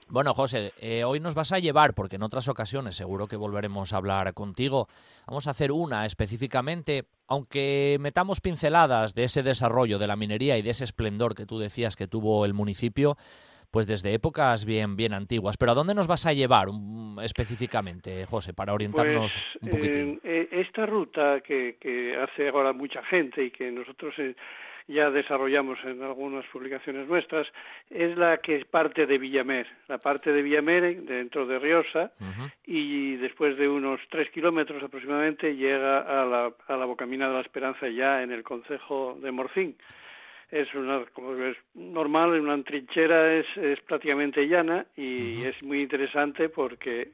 [0.09, 3.91] Bueno, José, eh, hoy nos vas a llevar, porque en otras ocasiones seguro que volveremos
[3.91, 4.87] a hablar contigo,
[5.27, 10.61] vamos a hacer una específicamente, aunque metamos pinceladas de ese desarrollo de la minería y
[10.61, 13.17] de ese esplendor que tú decías que tuvo el municipio,
[13.69, 15.57] pues desde épocas bien, bien antiguas.
[15.57, 20.21] Pero ¿a dónde nos vas a llevar um, específicamente, José, para orientarnos pues, un poquitín?
[20.23, 24.13] Eh, esta ruta que, que, hace ahora mucha gente y que nosotros...
[24.19, 24.35] Eh,
[24.87, 27.47] ya desarrollamos en algunas publicaciones nuestras,
[27.89, 32.51] es la que parte de Villamer, la parte de Villamer dentro de Riosa, uh -huh.
[32.65, 37.41] y después de unos tres kilómetros aproximadamente llega a la, a la Bocamina de la
[37.41, 39.75] Esperanza ya en el concejo de Morcín
[40.49, 45.45] es una como es normal una trinchera es, es prácticamente llana y uh -huh.
[45.47, 47.11] es muy interesante porque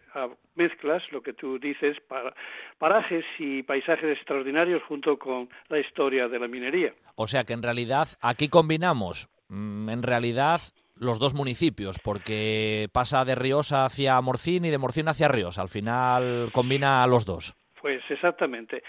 [0.55, 2.33] mezclas lo que tú dices para,
[2.77, 7.63] parajes y paisajes extraordinarios junto con la historia de la minería o sea que en
[7.63, 10.61] realidad aquí combinamos mm, en realidad
[10.95, 15.61] los dos municipios, porque pasa de Riosa hacia Morcín y de Morcín hacia Riosa.
[15.61, 17.55] Al final combina a los dos.
[17.81, 18.83] Pues exactamente.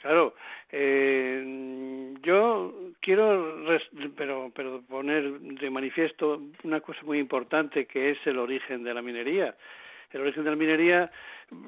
[0.00, 0.34] Claro,
[0.72, 3.64] eh, yo quiero
[4.16, 9.02] pero, pero poner de manifiesto una cosa muy importante que es el origen de la
[9.02, 9.54] minería.
[10.12, 11.10] El origen de la minería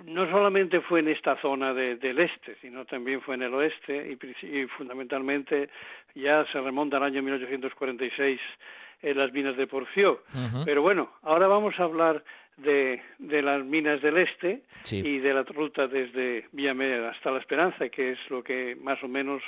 [0.05, 4.17] no solamente fue en esta zona de, del este, sino también fue en el oeste
[4.43, 5.69] y, y fundamentalmente
[6.15, 8.41] ya se remonta al año 1846
[9.03, 10.23] en las minas de Porció.
[10.33, 10.65] Uh -huh.
[10.65, 12.23] Pero bueno, ahora vamos a hablar
[12.57, 14.99] de, de las minas del este sí.
[15.05, 19.09] y de la ruta desde Villamer hasta La Esperanza, que es lo que más o
[19.09, 19.43] menos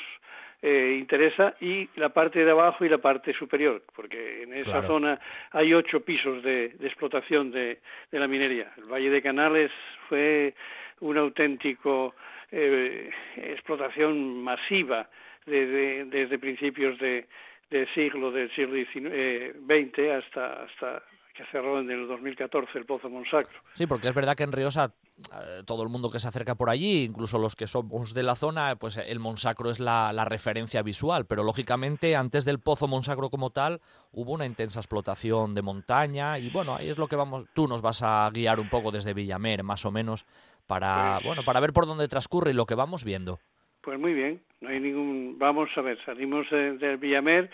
[0.62, 4.86] eh, interesa, y la parte de abajo y la parte superior, porque en esa Claro.
[4.86, 5.20] zona
[5.52, 7.78] hay ocho pisos de, de explotación de,
[8.10, 8.72] de la minería.
[8.78, 9.70] El Valle de Canales
[10.08, 10.54] fue
[11.00, 12.14] un auténtico
[12.50, 15.08] eh, explotación masiva
[15.44, 17.26] de- de- desde principios de,
[17.70, 21.02] del siglo del siglo XIX, eh, XX hasta hasta
[21.34, 23.58] que cerró en el 2014 el Pozo Monsacro.
[23.74, 24.94] Sí, porque es verdad que en Riosa
[25.32, 28.36] eh, todo el mundo que se acerca por allí, incluso los que somos de la
[28.36, 33.30] zona, pues el Monsacro es la, la referencia visual, pero lógicamente antes del Pozo Monsacro
[33.30, 33.80] como tal
[34.12, 37.82] hubo una intensa explotación de montaña y bueno, ahí es lo que vamos, tú nos
[37.82, 40.26] vas a guiar un poco desde Villamer, más o menos,
[40.68, 43.40] para, Pues- bueno, para ver por dónde transcurre y lo que vamos viendo.
[43.80, 45.36] Pues muy bien, no hay ningún.
[45.38, 47.50] Vamos a ver, salimos de- del Villamer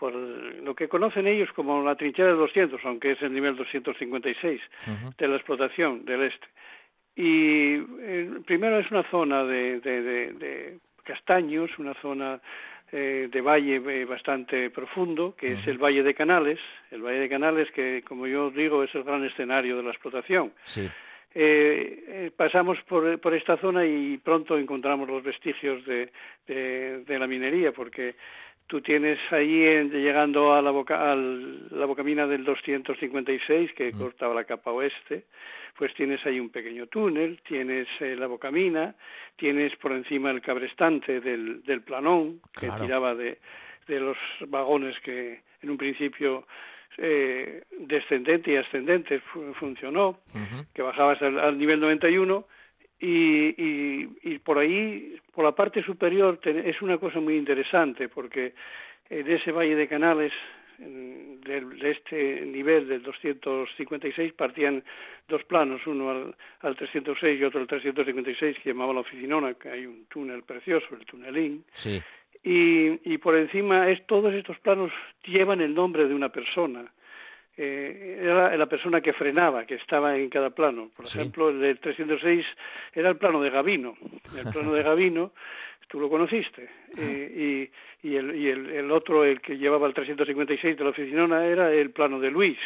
[0.00, 4.60] por lo que conocen ellos como la trinchera de 200, aunque es el nivel 256
[4.88, 5.12] Ujú.
[5.16, 6.46] de la explotación del este.
[7.14, 12.40] Y eh, primero es una zona de, de, de, de castaños, una zona
[12.92, 16.58] eh, de valle eh, bastante profundo, que es el Valle de Canales,
[16.90, 20.52] el Valle de Canales que, como yo digo, es el gran escenario de la explotación.
[20.64, 20.88] Sí,
[21.32, 26.10] Eh, eh, pasamos por, por esta zona y pronto encontramos los vestigios de,
[26.48, 28.16] de, de la minería, porque
[28.70, 33.98] tú tienes ahí, en- llegando a la, boca, al, la bocamina del 256, que Mm.
[33.98, 35.24] cortaba la capa oeste,
[35.76, 38.94] pues tienes ahí un pequeño túnel, tienes eh, la bocamina,
[39.36, 42.84] tienes por encima el cabrestante del, del planón, que Claro.
[42.84, 43.38] tiraba de,
[43.88, 46.46] de los vagones que en un principio
[46.98, 50.18] eh, descendente y ascendente fu- funcionó
[50.74, 52.44] que bajabas al, al nivel 91
[53.00, 58.52] y, y, y por ahí, por la parte superior, es una cosa muy interesante porque
[59.08, 60.32] en ese valle de canales
[60.78, 64.82] en- de este nivel del 256 partían
[65.28, 69.68] dos planos, uno al, al 306 y otro al 356 que llamaba la oficinona, que
[69.70, 72.00] hay un túnel precioso, el tunelín, sí,
[72.44, 74.90] y, y por encima es todos estos planos
[75.24, 76.84] llevan el nombre de una persona
[77.62, 80.90] eh, era la persona que frenaba que estaba en cada plano.
[80.96, 81.18] Por Sí.
[81.18, 82.46] ejemplo el del 306
[82.94, 83.96] era el plano de Gavino.
[84.38, 85.32] El plano de Gavino
[85.88, 86.68] tú lo conociste.
[86.96, 87.68] Eh,
[88.02, 91.44] y, y, el, y el, el otro el que llevaba el 356 de la oficinona
[91.44, 92.58] era el plano de Luis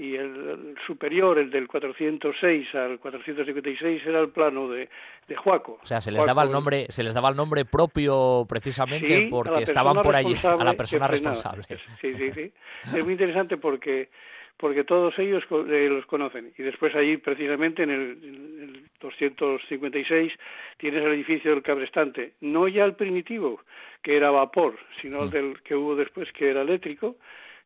[0.00, 4.88] y el, superior, el del 406 al 456, era el plano de,
[5.28, 5.78] de Juaco.
[5.82, 9.26] O sea, se les daba el nombre, se les daba el nombre propio precisamente Sí,
[9.30, 11.64] porque estaban por allí, a la persona responsable.
[12.00, 12.52] Sí, sí, sí.
[12.96, 14.08] Es muy interesante porque
[14.56, 16.52] porque todos ellos eh, los conocen.
[16.58, 20.32] Y después allí, precisamente, en el, en el 256,
[20.76, 22.34] tienes el edificio del cabrestante.
[22.42, 23.62] No ya el primitivo,
[24.02, 25.22] que era vapor, sino Mm.
[25.22, 27.16] el del que hubo después, que era eléctrico,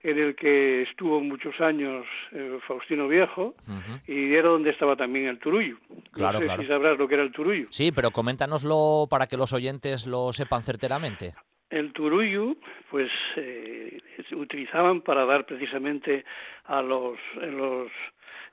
[0.04, 4.12] en el que estuvo muchos años eh, Faustino Viejo, Ujú.
[4.12, 5.78] y era donde estaba también el Turullo.
[6.12, 6.62] Claro, no sé claro.
[6.62, 7.66] si sabrás lo que era el Turullo.
[7.70, 11.32] Sí, pero coméntanoslo para que los oyentes lo sepan certeramente.
[11.70, 12.54] El turullo,
[12.90, 16.24] pues eh, se utilizaban para dar precisamente
[16.66, 17.90] a los, en los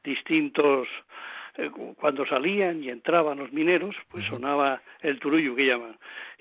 [0.04, 0.88] distintos
[1.58, 5.98] eh, cu- cuando salían y entraban los mineros, pues sonaba el turullo que llaman.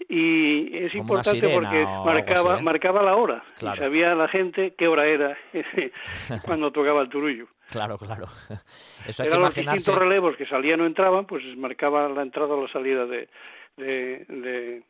[0.09, 2.65] Y es Como importante porque marcaba así, ¿eh?
[2.65, 3.45] marcaba la hora.
[3.59, 3.77] Claro.
[3.77, 5.37] Y sabía la gente qué hora era
[6.45, 7.47] cuando tocaba el turullo.
[7.71, 8.25] Claro, claro.
[9.07, 12.55] Eso hay que Eran los distintos relevos que salían o entraban, pues marcaba la entrada
[12.55, 13.29] o la salida de,
[13.77, 14.83] de, de-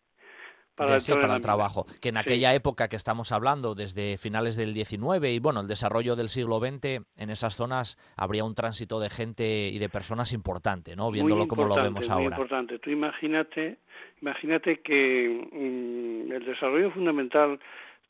[0.81, 1.87] para, de- sí, entrar en para el trabajo.
[2.01, 2.21] Que en Sí.
[2.21, 6.59] aquella época que estamos hablando, desde finales del XIX y bueno, el desarrollo del siglo
[6.59, 11.11] XX, en esas zonas habría un tránsito de gente y de personas importante, ¿no?
[11.11, 12.37] Viéndolo muy como lo vemos muy ahora.
[12.37, 12.79] importante.
[12.79, 13.79] Tú imagínate,
[14.21, 17.59] imagínate que mm, el desarrollo fundamental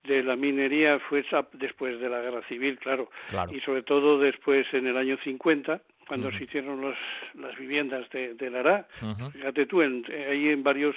[0.04, 3.52] de la minería fue después de la guerra civil, claro, Claro.
[3.54, 6.96] y sobre todo después en el año 50, cuando se hicieron los,
[7.34, 8.84] las viviendas de, de Lara.
[9.00, 9.30] Ujú.
[9.30, 10.96] Fíjate tú, en, eh, ahí en varios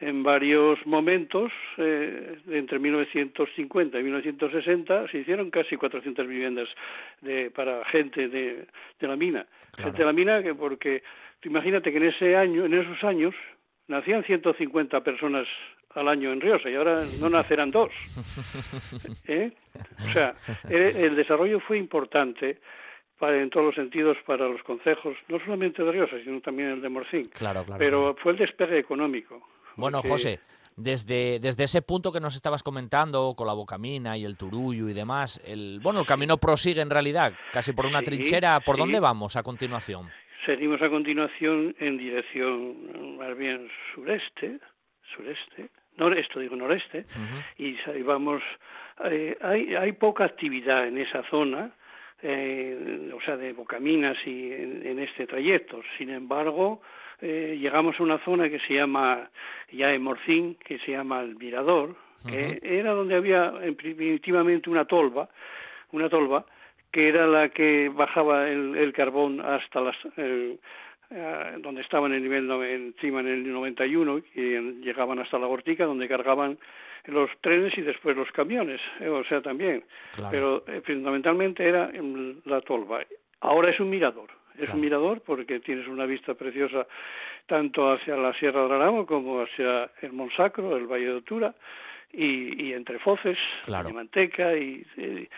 [0.00, 6.68] en varios momentos, eh, entre 1950 y 1960, se hicieron casi 400 viviendas
[7.20, 8.66] de, para gente de,
[8.98, 9.46] de la mina.
[9.72, 9.90] Claro.
[9.90, 11.02] Gente de la mina, que porque
[11.40, 13.34] tú imagínate que en ese año, en esos años,
[13.88, 15.46] nacían 150 personas
[15.94, 17.90] al año en Riosa y ahora no nacerán dos.
[19.28, 19.52] ¿Eh?
[19.98, 20.34] O sea,
[20.70, 22.58] el, el desarrollo fue importante
[23.18, 26.82] para, en todos los sentidos para los concejos, no solamente de Riosa, sino también el
[26.82, 27.24] de Morcín.
[27.30, 27.78] Claro, claro.
[27.78, 28.16] Pero claro.
[28.22, 29.46] fue el despegue económico.
[29.76, 30.40] Bueno, porque- José,
[30.76, 34.92] desde, desde ese punto que nos estabas comentando, con la Bocamina y el Turullo y
[34.92, 38.60] demás, el, bueno, el camino prosigue en realidad, casi por una Sí, trinchera.
[38.60, 38.80] ¿Por sí.
[38.82, 40.08] dónde vamos a continuación?
[40.44, 44.60] Seguimos a continuación en dirección más bien sureste,
[45.14, 47.06] sureste, noreste, digo noreste,
[47.56, 48.42] y vamos,
[49.10, 51.72] eh, hay, hay poca actividad en esa zona,
[52.22, 55.80] eh, o sea, de Bocaminas y en, en este trayecto.
[55.98, 56.80] Sin embargo,
[57.20, 59.30] eh, llegamos a una zona que se llama,
[59.72, 61.96] ya en Morcín, que se llama el Mirador,
[62.28, 65.28] que era donde había primitivamente una tolva,
[65.92, 66.44] una tolva,
[66.90, 70.58] que era la que bajaba el, el carbón hasta las, el,
[71.08, 74.40] eh, donde estaba en el nivel encima en el 91 y
[74.82, 76.58] llegaban hasta la Gortica donde cargaban
[77.06, 79.84] los trenes y después los camiones, eh, o sea también.
[80.14, 80.30] Claro.
[80.30, 83.00] Pero eh, fundamentalmente era en la tolva.
[83.40, 84.30] Ahora es un mirador.
[84.54, 84.74] Es Claro.
[84.76, 86.86] un mirador porque tienes una vista preciosa
[87.46, 91.54] tanto hacia la Sierra del Aramo como hacia el Monsacro, el Valle de Otura
[92.12, 93.88] y, y entre Foces, Claro.
[93.88, 95.28] de Manteca y eh,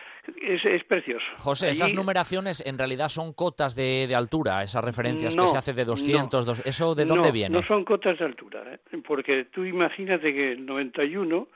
[0.40, 1.24] es, es precioso.
[1.38, 5.48] José, esas Allí- numeraciones en realidad son cotas de, de altura, esas referencias No, que
[5.48, 7.59] se hace de 200, dos- ¿eso de no, dónde viene?
[7.59, 8.98] No son cotas de altura, ¿eh?
[9.04, 11.48] porque tú imagínate que el 91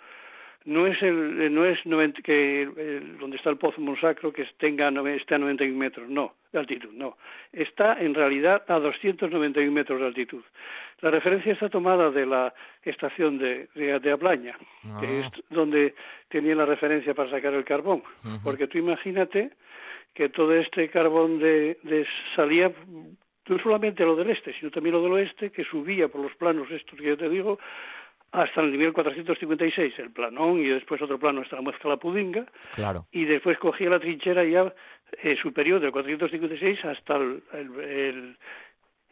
[0.64, 4.88] no es el no es 90 que el- donde está el pozo Monsacro que tenga
[5.16, 7.16] esté a 91 metros, no, de altitud, no.
[7.52, 10.42] Está en realidad a 291 metros de altitud.
[11.00, 14.56] La referencia está tomada de la estación de, de, de Ablaña,
[15.00, 15.20] que Ah.
[15.26, 15.94] es donde
[16.28, 18.02] tenía la referencia para sacar el carbón.
[18.44, 19.50] Porque tú imagínate
[20.14, 22.70] que todo este carbón de, de salía
[23.48, 26.70] no solamente lo del este, sino también lo del oeste, que subía por los planos
[26.70, 27.58] estos que yo te digo,
[28.32, 32.46] hasta el nivel 456, el planón, y después otro plano hasta la muezca la pudinga,
[32.74, 33.06] Claro.
[33.12, 34.72] y después cogía la trinchera ya
[35.22, 38.36] eh, superior del 456 hasta el, el- el-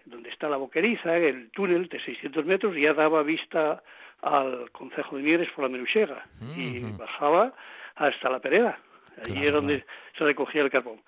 [0.06, 3.82] donde está la boqueriza, el túnel de 600 metros, y ya daba vista
[4.22, 6.24] al concejo de Mieres por la Meruchega,
[6.56, 7.52] y bajaba
[7.96, 8.78] hasta la Pereda,
[9.18, 9.84] allí Claro, era donde
[10.16, 11.00] se recogía el carbón.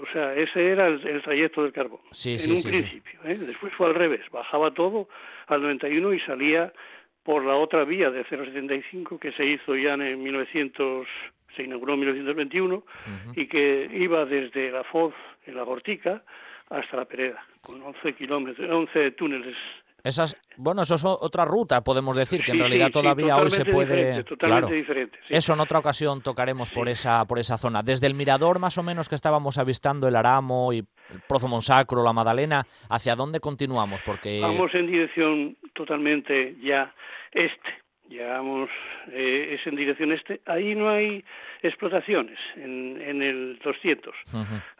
[0.00, 2.00] O sea, ese era el, el trayecto del carbón.
[2.12, 2.68] Sí, en sí, un sí.
[2.70, 3.20] principio.
[3.24, 3.34] ¿eh?
[3.36, 4.22] Después fue al revés.
[4.30, 5.06] Bajaba todo
[5.48, 6.72] al 91 y salía
[7.22, 11.06] por la otra vía de 075 que se hizo ya en 1900,
[11.56, 12.84] se inauguró en 1921 Ujú.
[13.40, 15.14] y que iba desde la Foz,
[15.46, 16.22] en la Gortica,
[16.70, 19.56] hasta la Pereda, con 11 kilómetros, 11 túneles.
[20.04, 23.50] Esas, bueno, eso es otra ruta, podemos decir, que en realidad sí, sí, todavía hoy
[23.50, 23.94] se puede...
[23.94, 24.76] diferente, totalmente claro.
[24.76, 25.18] diferente.
[25.28, 27.82] Eso en otra ocasión tocaremos por esa por esa zona.
[27.82, 32.02] Desde el mirador más o menos que estábamos avistando el Aramo y el Prozo Monsacro,
[32.02, 34.02] la Madalena, ¿hacia dónde continuamos?
[34.02, 36.92] Porque Vamos en dirección totalmente ya
[37.30, 37.82] este.
[38.08, 38.68] llegamos,
[39.12, 41.24] eh, es en dirección este, ahí no hay
[41.62, 44.14] explotaciones en, en el 200.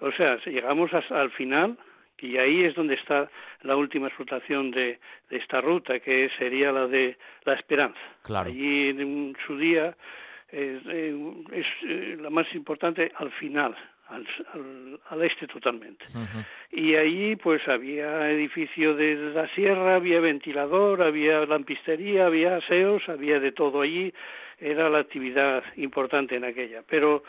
[0.01, 1.79] O sea, llegamos al final
[2.19, 3.29] y ahí es donde está
[3.63, 4.99] la última explotación de,
[5.31, 8.01] esta ruta, que sería la de La Esperanza.
[8.23, 8.51] Claro.
[8.51, 9.97] Allí en su día
[10.49, 13.75] es, eh, la más importante al final,
[14.09, 16.05] al, este totalmente.
[16.71, 23.41] Y allí pues había edificio de la sierra, había ventilador, había lampistería, había aseos, había
[23.41, 24.13] de todo allí.
[24.59, 26.83] Era la actividad importante en aquella.
[26.89, 27.25] Pero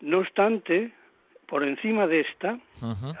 [0.00, 0.92] no obstante,
[1.50, 2.58] por encima de esta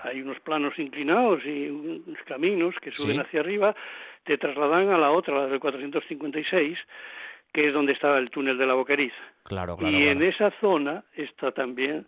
[0.04, 3.74] hay unos planos inclinados y unos caminos que suben hacia arriba,
[4.24, 6.78] te trasladan a la otra, la del 456,
[7.52, 9.16] que es donde estaba el túnel de la Boqueriza.
[9.42, 12.06] Claro, y en esa zona está también,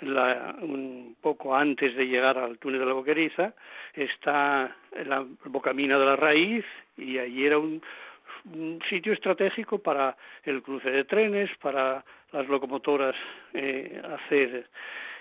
[0.00, 3.54] la, un poco antes de llegar al túnel de la Boqueriza,
[3.94, 6.64] está la Bocamina de la Raíz
[6.98, 7.80] y allí era un,
[8.88, 12.02] sitio estratégico para el cruce de trenes, para
[12.32, 13.14] las locomotoras
[13.52, 14.66] eh, hacer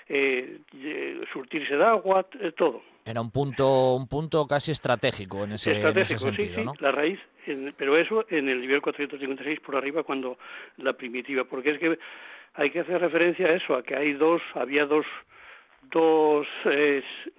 [0.10, 2.82] eh, surtirse de agua, eh, todo.
[3.05, 7.20] Era un punto, un punto casi estratégico en ese, estratégico, sí, sí, la raíz,
[7.78, 10.38] pero eso en el nivel 456 por arriba cuando
[10.78, 11.99] la primitiva, porque es que
[12.55, 15.05] hay que hacer referencia a eso, a que hay dos, había dos,
[15.91, 16.47] dos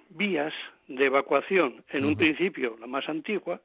[0.09, 0.53] vías
[0.87, 1.83] de evacuación.
[1.89, 3.61] En un principio, la más antigua,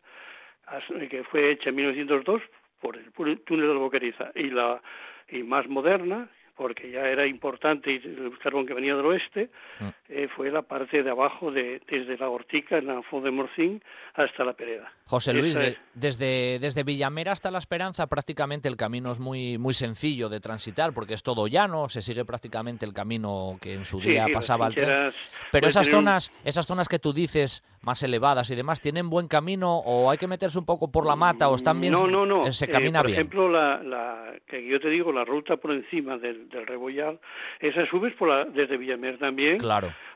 [1.11, 2.43] que fue hecha en 1902
[2.81, 2.97] por
[3.29, 4.81] el túnel de la Boqueriza, y la
[5.29, 9.51] y más moderna, porque ya era importante y el carbón que venía del oeste,
[9.81, 9.89] mm.
[10.09, 13.83] eh, fue la parte de abajo, de, desde la Hortica, en la Fond de Morcín,
[14.15, 14.91] hasta la Pereda.
[15.05, 15.59] José Luis,
[15.95, 20.93] desde, desde Villamera hasta La Esperanza prácticamente el camino es muy, muy sencillo de transitar,
[20.93, 24.75] porque es todo llano, se sigue prácticamente el camino que en su día pasaba al
[24.75, 25.13] tren.
[25.53, 29.79] Pero esas zonas, esas zonas que tú dices, más elevadas y demás, ¿tienen buen camino
[29.79, 31.93] o hay que meterse un poco por la mata o están bien?
[31.93, 32.53] No, no, no.
[32.53, 33.29] Se camina eh, por bien.
[33.29, 37.21] Por ejemplo, la, la, que yo te digo, la ruta por encima del, del Rebollal,
[37.61, 39.59] esa subes por la, desde Villamer también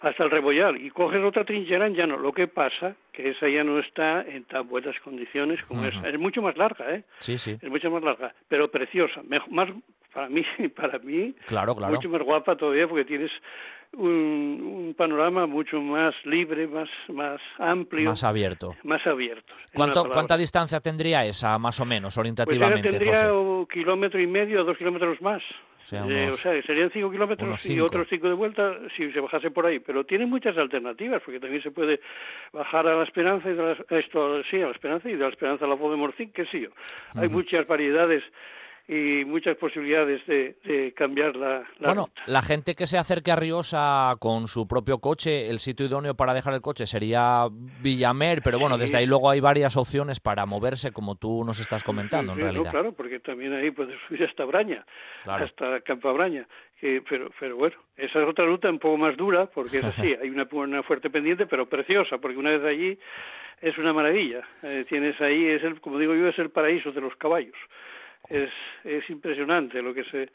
[0.01, 2.18] hasta el Rebollal y coges otra trinchera en llano.
[2.18, 6.09] Lo que pasa que esa ya no está en tan buenas condiciones como esa.
[6.09, 7.05] Es mucho más larga, ¿eh?
[7.18, 7.57] Sí, sí.
[7.61, 9.23] Es mucho más larga, pero preciosa.
[9.49, 9.68] más
[10.12, 10.45] para mí,
[10.77, 11.95] para mí, claro, claro.
[11.95, 13.31] mucho más guapa todavía porque tienes
[13.97, 18.11] un, panorama mucho más libre, más, más amplio.
[18.11, 18.76] Más abierto.
[18.84, 19.53] Más abierto.
[19.72, 22.88] ¿Cuánta distancia tendría esa, más o menos, orientativamente?
[22.88, 25.43] Pues tendría un kilómetro y medio o dos kilómetros más.
[25.93, 29.66] Eh, o sea, serían cinco kilómetros y otros cinco de vuelta si se bajase por
[29.66, 29.80] ahí.
[29.80, 32.01] Pero tiene muchas alternativas, porque también se puede
[32.53, 35.28] bajar a la Esperanza y de la, esto, sí, a la Esperanza y de la
[35.28, 36.66] Esperanza a la Voz de Morcín, que sí.
[37.14, 38.22] Hay muchas variedades
[38.91, 44.49] y muchas posibilidades de, cambiar la, Bueno, la gente que se acerque a Riosa con
[44.49, 48.97] su propio coche, el sitio idóneo para dejar el coche sería Villamer, pero bueno, desde
[48.97, 52.72] ahí luego hay varias opciones para moverse, como tú nos estás comentando, en realidad.
[52.72, 54.84] claro, porque también ahí puedes subir hasta Braña,
[55.24, 56.49] hasta Campo Braña.
[56.80, 60.14] Que, pero, pero bueno, esa es otra ruta un poco más dura, porque es así,
[60.20, 62.99] hay una, una fuerte pendiente, pero preciosa, porque una vez allí
[63.61, 64.43] es una maravilla.
[64.64, 67.55] Eh, tienes ahí, es el, como digo yo, es el paraíso de los caballos
[68.29, 68.51] es,
[68.85, 70.31] es impresionante lo que se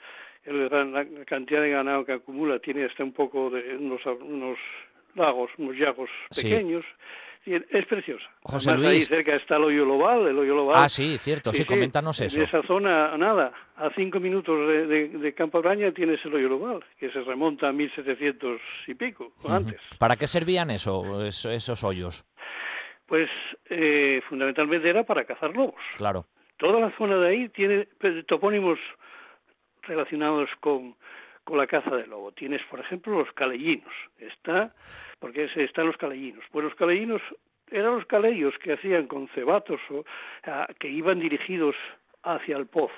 [0.45, 4.59] la cantidad de ganado que acumula tiene hasta un poco de unos, unos
[5.15, 6.85] lagos unos llagos pequeños
[7.45, 8.25] es preciosa.
[8.41, 9.03] José Además, Luis.
[9.11, 10.75] ahí cerca está el Hoyo Lobal, el Hoyo Lobal.
[10.77, 12.37] Ah, sí, cierto, sí, coméntanos eso.
[12.39, 16.49] En esa zona, nada, a cinco minutos de, de, de Campo Braña tienes el Hoyo
[16.49, 19.79] Lobal, que se remonta a 1700 y pico, antes.
[19.99, 22.25] ¿Para qué servían eso, esos hoyos?
[23.05, 23.29] Pues
[23.69, 25.75] eh, fundamentalmente era para cazar lobos.
[25.97, 26.25] Claro.
[26.57, 27.87] Toda la zona de ahí tiene
[28.27, 28.79] topónimos
[29.83, 30.95] relacionados con,
[31.43, 32.31] con la caza del lobo.
[32.31, 33.93] Tienes, por ejemplo, los calellinos.
[34.19, 34.73] Está,
[35.19, 36.43] porque están los calellinos.
[36.51, 37.21] Pues los calellinos
[37.71, 40.05] eran los calellos que hacían con cebatos o
[40.79, 41.75] que iban dirigidos
[42.23, 42.93] hacia el pozo.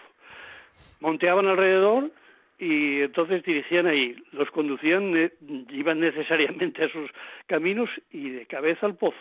[0.99, 2.11] Monteaban alrededor
[2.59, 4.15] y entonces dirigían ahí.
[4.31, 5.31] Los conducían,
[5.69, 7.09] iban necesariamente a esos
[7.45, 9.17] caminos y de cabeza al pozo.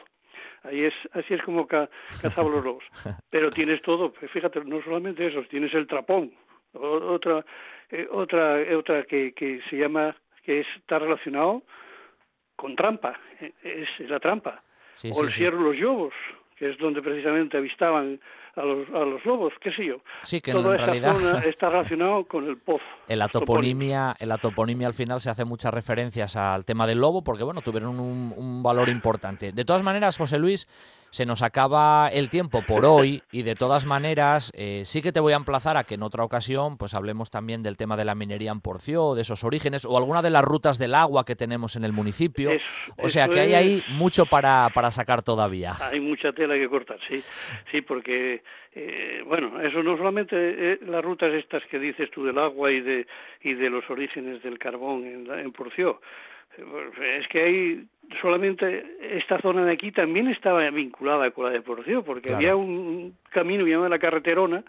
[0.67, 1.89] Ahí es, así es como ca,
[2.21, 2.85] cazamos los lobos.
[3.31, 6.33] Pero tienes todo, pues fíjate, no solamente eso, tienes el trapón,
[6.73, 7.45] otra,
[7.91, 11.63] eh, otra, otra que, que se llama, que está relacionado
[12.57, 14.63] con trampa, eh, es la trampa.
[15.13, 16.15] o el cierro los lobos,
[16.57, 18.21] que es donde precisamente avistaban
[18.57, 19.97] a los, a los lobos, qué sé yo.
[20.23, 22.85] Sí, que en realidad está relacionado con el pozo.
[23.07, 26.99] En la toponimia, en la toponimia al final se hace muchas referencias al tema del
[26.99, 29.53] lobo porque bueno, tuvieron un, valor importante.
[29.53, 30.67] De todas maneras, José Luis,
[31.17, 35.21] se nos acaba el tiempo por hoy y de todas maneras eh, sí que te
[35.21, 38.15] voy a emplazar a que en otra ocasión pues hablemos también del tema de la
[38.15, 41.75] minería en Porció, de esos orígenes o alguna de las rutas del agua que tenemos
[41.75, 42.51] en el municipio.
[42.99, 45.73] o sea que hay ahí mucho para, para sacar todavía.
[45.91, 47.23] Hay mucha tela que cortar, sí,
[47.73, 48.43] sí, porque
[48.75, 52.83] eh, bueno, eso no solamente eh, las rutas estas que dices tú del agua y
[52.83, 53.07] de
[53.41, 55.99] y de los orígenes del carbón en, en Porció
[56.57, 57.87] es que hay
[58.21, 63.17] solamente esta zona de aquí también estaba vinculada con la de Porcio, porque había un
[63.31, 64.65] camino llamado la carreterona,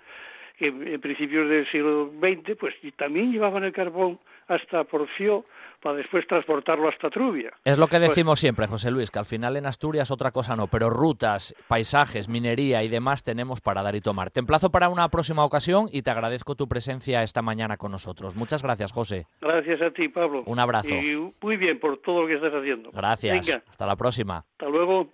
[0.58, 5.46] que en principios del siglo XX, pues también llevaban el carbón hasta Porcio
[5.82, 7.51] para después transportarlo hasta Trubia.
[7.63, 10.55] Es lo que pues decimos siempre, José Luis, que al final en Asturias otra cosa
[10.55, 14.32] no, pero rutas, paisajes, minería y demás tenemos para dar y tomar.
[14.32, 18.36] Te emplazo para una próxima ocasión y te agradezco tu presencia esta mañana con nosotros.
[18.36, 19.25] Muchas gracias, José.
[19.41, 20.43] Gracias a ti, Pablo.
[20.45, 20.93] Un abrazo.
[20.93, 22.91] Y muy bien por todo lo que estás haciendo.
[22.91, 23.61] Gracias.
[23.69, 24.45] Hasta la próxima.
[24.51, 25.09] Hasta luego.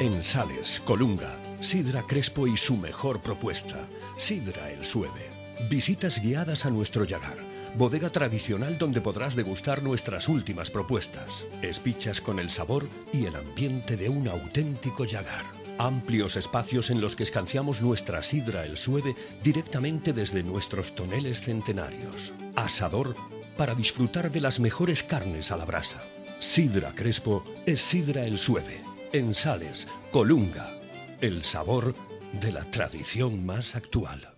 [0.00, 5.30] En Sales, Colunga, Sidra Crespo y su mejor propuesta, Sidra el Sueve.
[5.70, 12.38] Visitas guiadas a nuestro Yagar bodega tradicional donde podrás degustar nuestras últimas propuestas, espichas con
[12.38, 15.44] el sabor y el ambiente de un auténtico yagar.
[15.78, 22.32] Amplios espacios en los que escanciamos nuestra sidra el sueve directamente desde nuestros toneles centenarios.
[22.54, 23.16] Asador
[23.56, 26.04] para disfrutar de las mejores carnes a la brasa.
[26.38, 28.82] Sidra Crespo es Sidra el Sueve.
[29.12, 30.78] En Sales, Colunga.
[31.20, 31.94] El sabor
[32.32, 34.34] de la tradición más actual.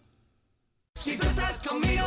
[0.94, 1.16] Si
[1.66, 2.06] conmigo,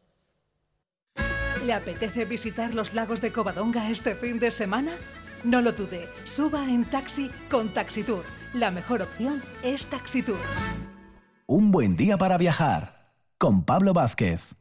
[1.65, 4.93] ¿Le apetece visitar los lagos de Covadonga este fin de semana?
[5.43, 8.23] No lo dude, suba en taxi con Taxitour.
[8.53, 10.39] La mejor opción es Taxitour.
[11.45, 14.55] Un buen día para viajar con Pablo Vázquez.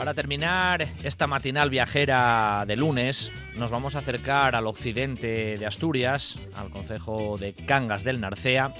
[0.00, 6.36] Para terminar esta matinal viajera de lunes, nos vamos a acercar al occidente de Asturias,
[6.56, 8.72] al concejo de Cangas del Narcea,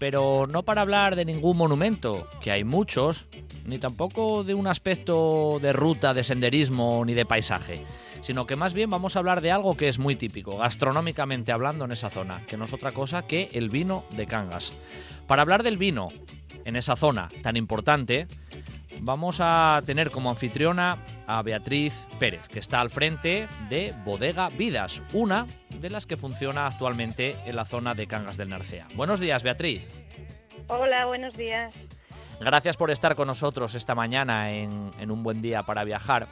[0.00, 3.26] pero no para hablar de ningún monumento, que hay muchos,
[3.66, 7.86] ni tampoco de un aspecto de ruta, de senderismo ni de paisaje,
[8.20, 11.84] sino que más bien vamos a hablar de algo que es muy típico, gastronómicamente hablando
[11.84, 14.72] en esa zona, que no es otra cosa que el vino de Cangas.
[15.28, 16.08] Para hablar del vino
[16.64, 18.26] en esa zona tan importante,
[19.00, 25.02] vamos a tener como anfitriona a Beatriz Pérez, que está al frente de Bodega Vidas,
[25.12, 25.46] una
[25.80, 28.86] de las que funciona actualmente en la zona de Cangas del Narcea.
[28.94, 29.88] Buenos días, Beatriz.
[30.68, 31.74] Hola, buenos días.
[32.40, 36.26] Gracias por estar con nosotros esta mañana en, un buen día para viajar.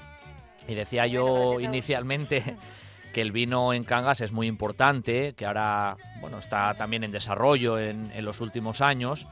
[0.69, 2.57] Y decía yo inicialmente
[3.13, 7.79] que el vino en Cangas es muy importante, que ahora bueno, está también en desarrollo
[7.79, 9.27] en, en los últimos años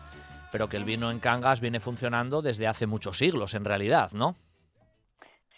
[0.55, 4.37] pero que el vino en Cangas viene funcionando desde hace muchos siglos en realidad, ¿no?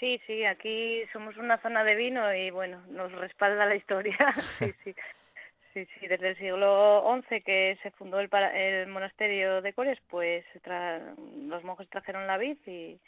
[0.00, 4.16] Sí, sí, aquí somos una zona de vino y bueno, nos respalda la historia.
[4.58, 4.94] sí, sí.
[5.74, 10.42] Sí, sí, desde el siglo XI que se fundó el, el monasterio de Cores, pues
[10.64, 12.98] los monjes trajeron la vid y,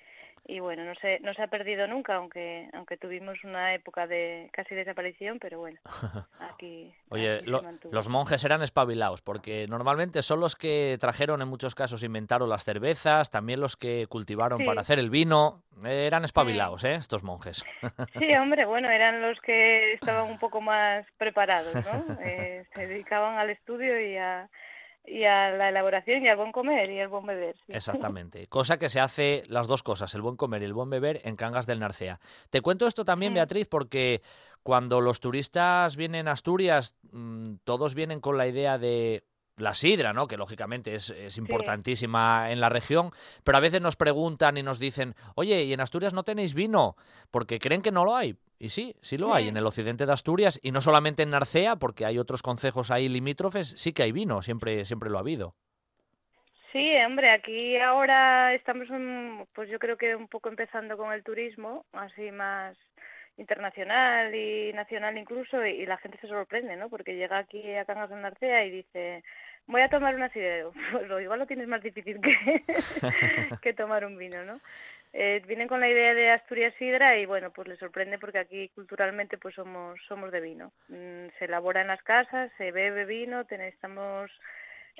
[0.51, 4.49] y bueno, no se, no se ha perdido nunca, aunque aunque tuvimos una época de
[4.53, 5.78] casi desaparición, pero bueno,
[6.40, 6.92] aquí.
[7.11, 11.74] Oye, aquí lo- los monjes eran espabilados, porque normalmente son los que trajeron, en muchos
[11.74, 14.64] casos, inventaron las cervezas, también los que cultivaron Sí.
[14.64, 15.62] para hacer el vino.
[15.84, 16.94] Eran espabilados, ¿eh?
[16.94, 17.64] Estos monjes.
[18.18, 21.82] Sí, hombre, bueno, eran los que estaban un poco más preparados, ¿no?
[22.24, 24.49] Eh, se dedicaban al estudio y a,
[25.11, 27.56] y a la elaboración y al buen comer y al buen beber.
[27.66, 27.72] sí.
[27.72, 28.46] Exactamente.
[28.48, 31.36] Cosa que se hace las dos cosas, el buen comer y el buen beber en
[31.36, 32.20] Cangas del Narcea.
[32.50, 33.36] Te cuento esto también, Mm.
[33.36, 34.22] Beatriz, porque
[34.62, 39.24] cuando los turistas vienen a Asturias, mm, todos vienen con la idea de
[39.59, 40.26] la sidra, ¿no?
[40.26, 43.11] Que lógicamente es, es importantísima en la región,
[43.44, 46.96] pero a veces nos preguntan y nos dicen, oye, ¿y en Asturias no tenéis vino?
[47.30, 48.36] Porque creen que no lo hay.
[48.61, 49.48] Y sí, sí lo hay Mm.
[49.48, 53.09] en el occidente de Asturias y no solamente en Narcea, porque hay otros concejos ahí
[53.09, 55.54] limítrofes, sí que hay vino, siempre, siempre lo ha habido.
[56.72, 61.22] Sí, hombre, aquí ahora estamos, un- pues yo creo que un poco empezando con el
[61.24, 62.76] turismo, así más
[63.39, 66.91] internacional y nacional incluso, y, y la gente se sorprende, ¿no?
[66.91, 69.22] Porque llega aquí a Cangas de Narcea y dice,
[69.66, 70.66] voy a tomar una sidra.
[70.93, 72.62] Pues lo, igual lo tienes más difícil que,
[73.62, 74.61] que tomar un vino, ¿no?
[75.14, 78.68] Eh, vienen con la idea de Asturias Sidra y bueno, pues les sorprende porque aquí
[78.74, 80.70] culturalmente pues somos somos de vino.
[80.89, 84.30] Mm, se elabora en las casas, se bebe vino, ten- estamos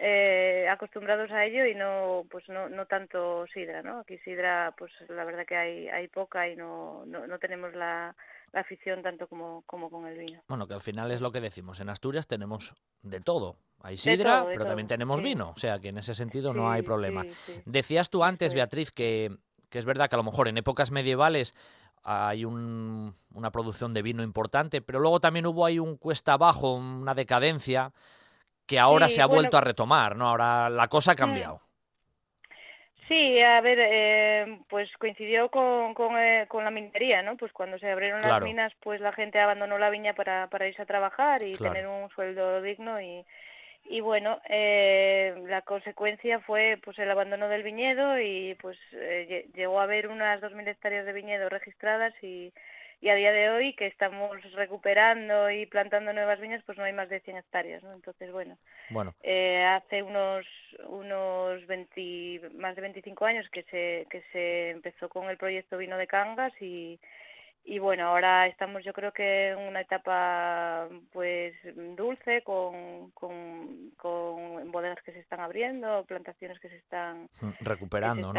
[0.01, 4.93] eh, acostumbrados a ello y no pues no, no tanto sidra no aquí sidra pues
[5.09, 8.15] la verdad que hay hay poca y no no, no tenemos la,
[8.53, 11.41] la afición tanto como como con el vino Bueno, que al final es lo que
[11.41, 11.81] decimos.
[11.81, 13.57] En Asturias tenemos de todo.
[13.83, 15.25] Hay sidra, todo, pero también tenemos sí.
[15.25, 15.51] vino.
[15.51, 17.25] O sea, que en ese sentido no hay problema.
[17.47, 17.61] sí.
[17.65, 18.55] Decías tú antes, es.
[18.55, 19.37] Beatriz, que,
[19.69, 21.55] que es verdad que a lo mejor en épocas medievales
[22.03, 26.75] hay un- una producción de vino importante, pero luego también hubo ahí un cuesta abajo,
[26.75, 27.93] una decadencia,
[28.69, 30.29] que ahora Sí, se ha bueno, vuelto a retomar, ¿no?
[30.29, 31.63] Ahora la cosa ha cambiado.
[33.09, 37.37] Sí, a ver, eh, pues coincidió con, con, eh, con la minería, ¿no?
[37.39, 38.35] Pues cuando se abrieron Claro.
[38.45, 41.75] las minas, pues la gente abandonó la viña para, para irse a trabajar y Claro.
[41.75, 43.25] tener un sueldo digno y,
[43.85, 49.55] y bueno, eh, la consecuencia fue pues el abandono del viñedo y pues eh, lle-
[49.57, 52.53] llegó a haber unas 2.000 hectáreas de viñedo registradas y,
[53.01, 56.93] y a día de hoy que estamos recuperando y plantando nuevas viñas, pues no hay
[56.93, 57.93] más de 100 hectáreas, ¿no?
[57.93, 58.59] Entonces, bueno,
[58.91, 60.45] Bueno, eh, hace unos
[60.89, 65.97] unos 20, más de 25 años que se que se empezó con el proyecto Vino
[65.97, 66.99] de Cangas y
[67.71, 71.55] y bueno, ahora estamos yo creo que en una etapa pues
[71.97, 77.65] dulce con, con, con bodegas que se están abriendo, plantaciones que se están, mm, se
[77.65, 78.33] recuperando,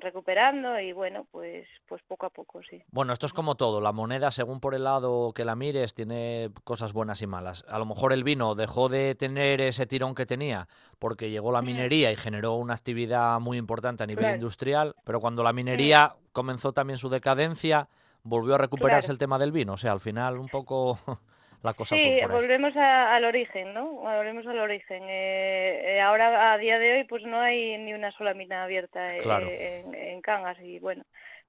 [0.00, 2.82] recuperando y bueno, pues pues poco a poco, sí.
[2.92, 3.80] Bueno, esto es como todo.
[3.80, 7.64] La moneda, según por el lado que la mires, tiene cosas buenas y malas.
[7.68, 10.68] A lo mejor el vino dejó de tener ese tirón que tenía
[11.00, 11.66] porque llegó la Mm.
[11.66, 14.34] minería y generó una actividad muy importante a nivel Claro.
[14.36, 17.88] industrial, pero cuando la minería comenzó también su decadencia,
[18.24, 19.12] volvió a recuperarse Claro.
[19.14, 19.72] el tema del vino.
[19.74, 20.98] O sea, al final un poco
[21.62, 23.86] la cosa Sí, fue por volvemos a- al origen, ¿no?
[23.92, 25.02] Volvemos al origen.
[25.08, 29.14] Eh, eh, ahora, a día de hoy, pues no hay ni una sola mina abierta
[29.16, 29.48] eh, Claro.
[29.48, 31.04] en, en Cangas y bueno,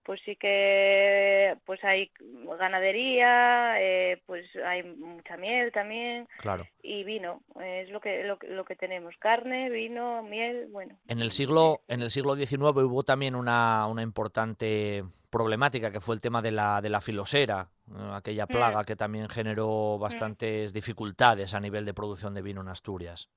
[0.05, 2.11] pues sí que pues hay
[2.59, 6.65] ganadería, eh, pues hay mucha miel también Claro.
[6.81, 7.41] y vino.
[7.63, 10.97] es lo que, lo, que- lo que tenemos: carne, vino, miel, bueno.
[11.07, 16.15] En el siglo, en el siglo XIX hubo también una, una importante problemática que fue
[16.15, 17.67] el tema de la, de la filosera,
[18.13, 23.29] aquella plaga que también generó bastantes dificultades a nivel de producción de vino en Asturias.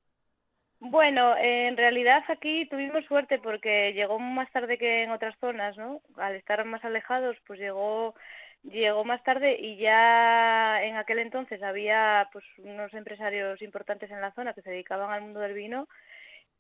[0.80, 6.02] Bueno, en realidad aquí tuvimos suerte porque llegó más tarde que en otras zonas, ¿no?
[6.16, 8.14] Al estar más alejados, pues llegó
[8.62, 14.32] llegó más tarde y ya en aquel entonces había pues unos empresarios importantes en la
[14.32, 15.88] zona que se dedicaban al mundo del vino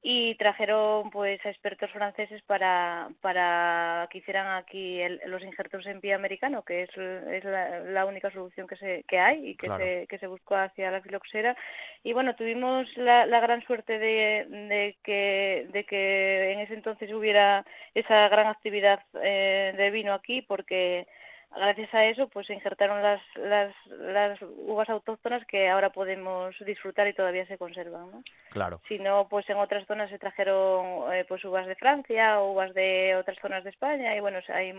[0.02, 6.00] y trajeron pues a expertos franceses para, para que hicieran aquí el- los injertos en
[6.00, 9.66] pie americano, que es, es la, la única solución que, se, que hay y que,
[9.66, 9.82] Claro.
[9.84, 11.56] se, que se buscó hacia la filoxera.
[12.04, 17.12] Y bueno, tuvimos la, la gran suerte de, de, que, de que en ese entonces
[17.12, 21.08] hubiera esa gran actividad eh, de vino aquí, porque
[21.54, 27.08] gracias a eso pues se injertaron las, las, las uvas autóctonas que ahora podemos disfrutar
[27.08, 28.10] y todavía se conservan.
[28.10, 28.22] ¿no?
[28.50, 28.80] Claro.
[28.88, 33.16] Si no, pues en otras zonas se trajeron eh, pues uvas de Francia uvas de
[33.16, 34.72] otras zonas de España y bueno, o sea, hay,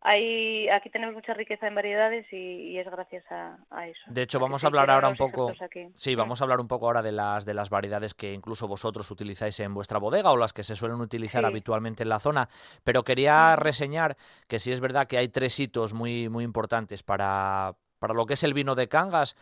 [0.00, 4.00] hay aquí tenemos mucha riqueza en variedades y, y es gracias a, a eso.
[4.06, 5.52] De hecho, vamos a hablar ahora un poco.
[5.60, 5.88] aquí.
[5.96, 9.10] Sí, vamos a hablar un poco ahora de las de las variedades que incluso vosotros
[9.10, 11.46] utilizáis en vuestra bodega o las que se suelen utilizar Sí.
[11.46, 12.48] habitualmente en la zona.
[12.84, 17.74] Pero quería reseñar que sí es verdad que hay tres hitos muy muy importantes para
[17.98, 19.34] para lo que es el vino de Cangas,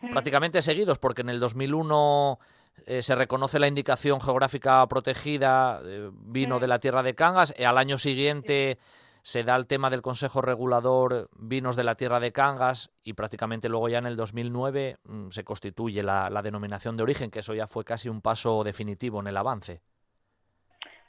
[0.00, 0.10] Mm.
[0.10, 2.38] prácticamente seguidos, porque en el 2001
[2.86, 6.60] eh, se reconoce la indicación geográfica protegida eh, vino Mm.
[6.60, 8.78] de la tierra de Cangas, y al año siguiente
[9.28, 13.68] se da el tema del Consejo Regulador Vinos de la Tierra de Cangas y prácticamente
[13.68, 17.52] luego ya en el 2009 mm, se constituye la, la denominación de origen, que eso
[17.52, 19.82] ya fue casi un paso definitivo en el avance.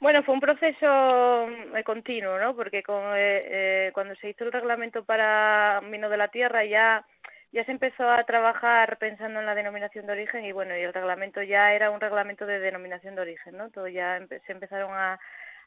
[0.00, 2.54] Bueno, fue un proceso eh, continuo, ¿no?
[2.54, 7.06] Porque con, eh, eh, cuando se hizo el reglamento para vino de la tierra ya
[7.52, 10.92] ya se empezó a trabajar pensando en la denominación de origen y bueno, y el
[10.92, 13.70] reglamento ya era un reglamento de denominación de origen, ¿no?
[13.70, 15.18] Todo ya se empezaron a,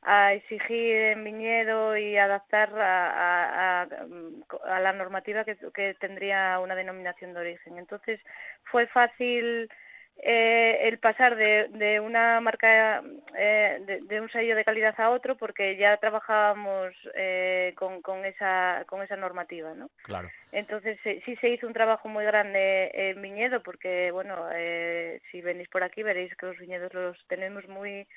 [0.06, 6.60] a exigir en viñedo y adaptar a, a, a, a la normativa que, que tendría
[6.60, 7.78] una denominación de origen.
[7.78, 8.20] Entonces
[8.64, 9.70] fue fácil
[10.18, 13.02] eh, el pasar de, de una marca,
[13.36, 18.24] eh, de, de un sello de calidad a otro, porque ya trabajábamos eh, con, con,
[18.26, 19.90] esa, con esa normativa, ¿no?
[20.04, 20.30] Claro.
[20.52, 25.42] Entonces sí, sí se hizo un trabajo muy grande en viñedo, porque bueno, eh, si
[25.42, 28.08] venís por aquí veréis que los viñedos los tenemos muy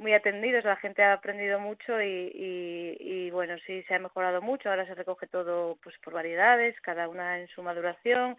[0.00, 4.40] muy atendidos, la gente ha aprendido mucho y, y, y, bueno, sí se ha mejorado
[4.40, 8.38] mucho, ahora se recoge todo pues por variedades, cada una en su maduración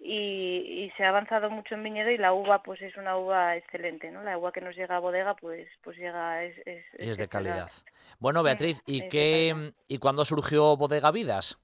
[0.00, 3.56] y, y se ha avanzado mucho en viñedo y la uva pues es una uva
[3.56, 4.22] excelente, ¿no?
[4.22, 7.28] La uva que nos llega a bodega pues pues llega es, es, Y es de
[7.28, 7.70] calidad.
[8.18, 11.58] Bueno, Beatriz, ¿y qué y cuándo surgió Bodega Vidas?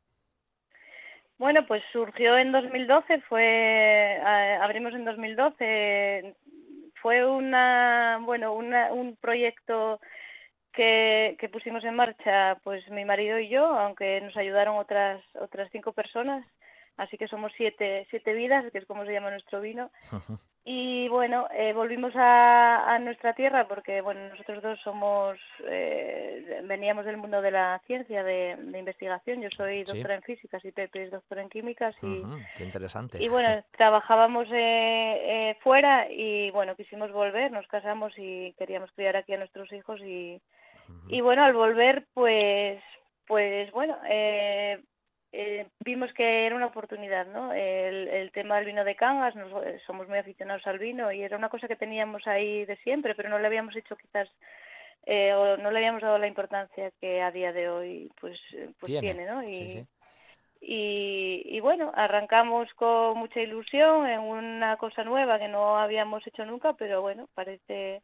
[1.39, 6.35] Bueno, pues surgió en 2012, fue eh, abrimos en 2012,
[7.03, 10.01] fue una bueno un proyecto
[10.73, 15.69] que, que pusimos en marcha pues mi marido y yo, aunque nos ayudaron otras otras
[15.73, 16.47] cinco personas,
[16.99, 19.91] así que somos siete siete vidas, que es como se llama nuestro vino.
[20.71, 27.07] Y bueno, eh, volvimos a, a nuestra tierra porque bueno nosotros dos somos eh, veníamos
[27.07, 29.41] del mundo de la ciencia de, de investigación.
[29.41, 29.93] Yo soy Sí.
[29.93, 32.23] doctora en físicas y Pepe es doctor en químicas y
[32.57, 33.23] qué interesante.
[33.23, 39.17] y bueno, trabajábamos eh, eh, fuera y bueno, quisimos volver, nos casamos y queríamos criar
[39.17, 40.43] aquí a nuestros hijos y,
[41.09, 42.83] y bueno, al volver pues,
[43.27, 43.97] pues bueno,
[45.33, 47.53] eh, vimos que era una oportunidad, ¿no?
[47.53, 51.23] El, el tema del vino de Cangas, nos- eh, somos muy aficionados al vino y
[51.23, 54.29] era una cosa que teníamos ahí de siempre, pero no le habíamos hecho quizás
[55.07, 58.71] eh, o no le habíamos dado la importancia que a día de hoy pues, eh,
[58.79, 59.43] pues Tiene, tiene, ¿no?
[59.43, 59.87] Y, sí, sí.
[60.61, 66.45] y, y bueno, arrancamos con mucha ilusión en una cosa nueva que no habíamos hecho
[66.45, 68.03] nunca, pero bueno, parece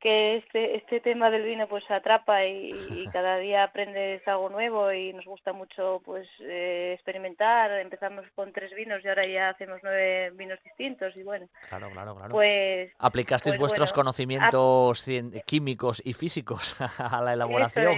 [0.00, 4.92] que este este tema del vino pues atrapa y, y cada día aprendes algo nuevo
[4.92, 7.70] y nos gusta mucho pues eh, experimentar.
[7.80, 12.14] Empezamos con tres vinos y ahora ya hacemos nueve vinos distintos y bueno, Claro, claro,
[12.16, 12.32] claro.
[12.32, 15.06] pues Aplicasteis pues vuestros bueno, conocimientos
[15.46, 17.94] químicos y físicos a la elaboración.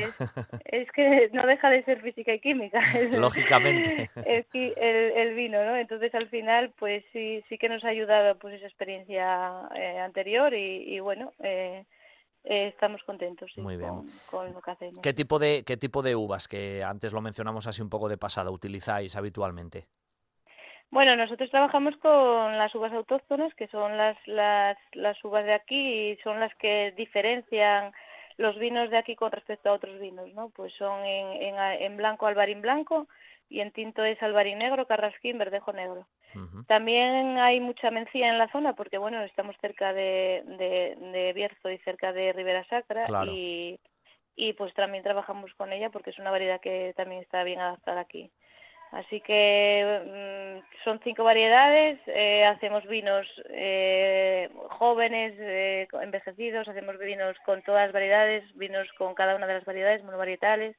[0.65, 2.81] Es que no deja de ser física y química.
[3.13, 4.11] Lógicamente.
[4.25, 5.77] el, el, el vino, ¿no?
[5.77, 10.53] Entonces al final, pues sí, sí que nos ha ayudado pues esa experiencia eh, anterior
[10.55, 11.85] y, y bueno, eh,
[12.45, 13.91] eh, estamos contentos sí, Muy bien.
[13.91, 14.99] Con, con lo que hacemos.
[15.03, 18.19] ¿Qué tipo de qué tipo de uvas que antes lo mencionamos así un poco de
[18.19, 19.89] pasada utilizáis habitualmente?
[20.91, 26.11] Bueno, nosotros trabajamos con las uvas autóctonas, que son las, las, las uvas de aquí
[26.11, 27.93] y son las que diferencian
[28.41, 30.51] los vinos de aquí con respecto a otros vinos, ¿no?
[30.51, 33.07] Pues son en, en, en blanco albarín blanco
[33.49, 36.07] y en tinto es albarín negro, carrasquín, verdejo negro.
[36.69, 41.71] También hay mucha mencía en la zona porque, bueno, estamos cerca de, de, de Bierzo
[41.71, 43.33] y cerca de Ribera Sacra Claro.
[43.33, 43.79] y,
[44.37, 48.01] y pues también trabajamos con ella porque es una variedad que también está bien adaptada
[48.01, 48.31] aquí.
[48.93, 57.37] Así que mm, son cinco variedades, eh, hacemos vinos eh, jóvenes, eh, envejecidos, hacemos vinos
[57.45, 60.77] con todas las variedades, vinos con cada una de las variedades, monovarietales,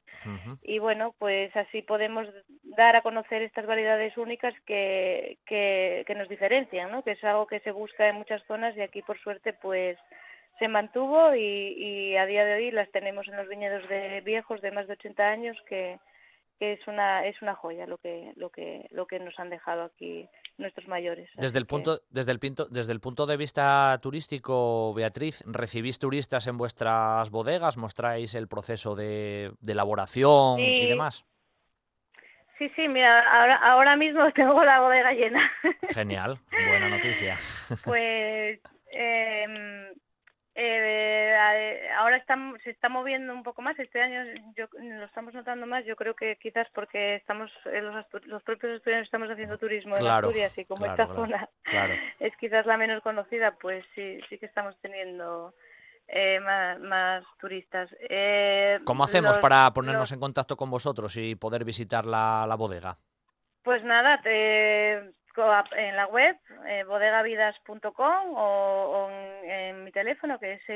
[0.62, 2.28] y bueno, pues así podemos
[2.76, 7.02] dar a conocer estas variedades únicas que, que, que nos diferencian, ¿no?
[7.02, 9.96] Que es algo que se busca en muchas zonas y aquí por suerte pues
[10.58, 14.60] se mantuvo y, y a día de hoy las tenemos en los viñedos de viejos
[14.60, 15.98] de más de 80 años que,
[16.62, 19.82] que es una es una joya lo que lo que lo que nos han dejado
[19.82, 21.28] aquí nuestros mayores.
[21.34, 25.98] Desde el que- punto desde el punto desde el punto de vista turístico, Beatriz, recibís
[25.98, 31.24] turistas en vuestras bodegas, mostráis el proceso de, de elaboración y demás.
[32.58, 33.10] Sí, sí, mira,
[33.40, 35.50] ahora, ahora mismo tengo la bodega llena.
[35.92, 36.38] Genial,
[36.68, 37.36] buena noticia.
[37.84, 38.60] Pues
[38.92, 39.88] em,
[40.54, 43.78] eh, ahora estamos, se está moviendo un poco más.
[43.78, 44.22] Este año
[44.56, 45.84] yo, lo estamos notando más.
[45.84, 50.28] Yo creo que quizás porque estamos eh, los, los propios estudiantes estamos haciendo turismo Claro,
[50.28, 51.48] en Asturias y como claro, esta claro, zona
[52.20, 55.54] es quizás la menos conocida, pues sí, sí que estamos teniendo
[56.08, 57.88] eh, más, más turistas.
[58.08, 62.44] Eh, ¿Cómo hacemos los- para ponernos los- en contacto con vosotros y poder visitar la,
[62.48, 62.98] la bodega?
[63.62, 65.12] Pues nada, te,
[65.76, 69.10] en la web, eh, bodegavidas.com o, o
[69.44, 70.68] en, mi teléfono que es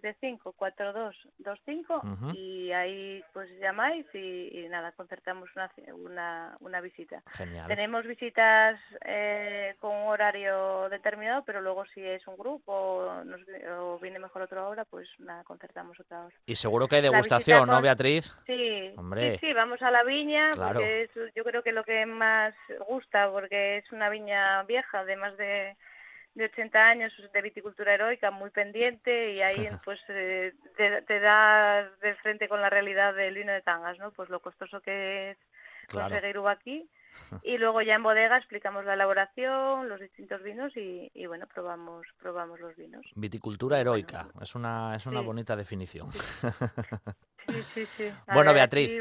[0.00, 2.30] 675-4225 Ujú.
[2.36, 7.22] y ahí pues llamáis y, y nada, concertamos una, una, una visita.
[7.32, 7.68] Genial.
[7.68, 13.40] Tenemos visitas eh, con horario determinado, pero luego si es un grupo o, nos,
[13.78, 16.34] o viene mejor otra hora, pues nada, concertamos otra hora.
[16.46, 18.34] Y seguro que hay degustación, ¿no, Beatriz?
[18.46, 19.38] Sí, Hombre.
[19.38, 20.74] sí, sí, vamos a la viña, Claro.
[20.74, 22.54] porque es, yo creo que lo que más
[22.88, 25.76] gusta, porque es una viña vieja de más de,
[26.34, 31.88] de 80 años, de viticultura heroica, muy pendiente, y ahí pues eh, te, te da
[32.00, 34.10] de frente con la realidad del vino de Cangas, ¿no?
[34.12, 35.38] Pues lo costoso que es
[35.88, 36.10] Claro.
[36.10, 36.88] conseguir uva aquí.
[37.44, 42.06] Y luego ya en bodega explicamos la elaboración, los distintos vinos y, y bueno, probamos
[42.20, 43.04] probamos los vinos.
[43.16, 45.26] Viticultura heroica, es una, es una Sí.
[45.26, 46.10] bonita definición.
[46.12, 46.18] Sí,
[47.74, 48.10] sí, sí.
[48.28, 48.98] Bueno, ver, Beatriz.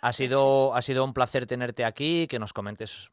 [0.00, 3.10] Ha sido, ha sido un placer tenerte aquí, que nos comentes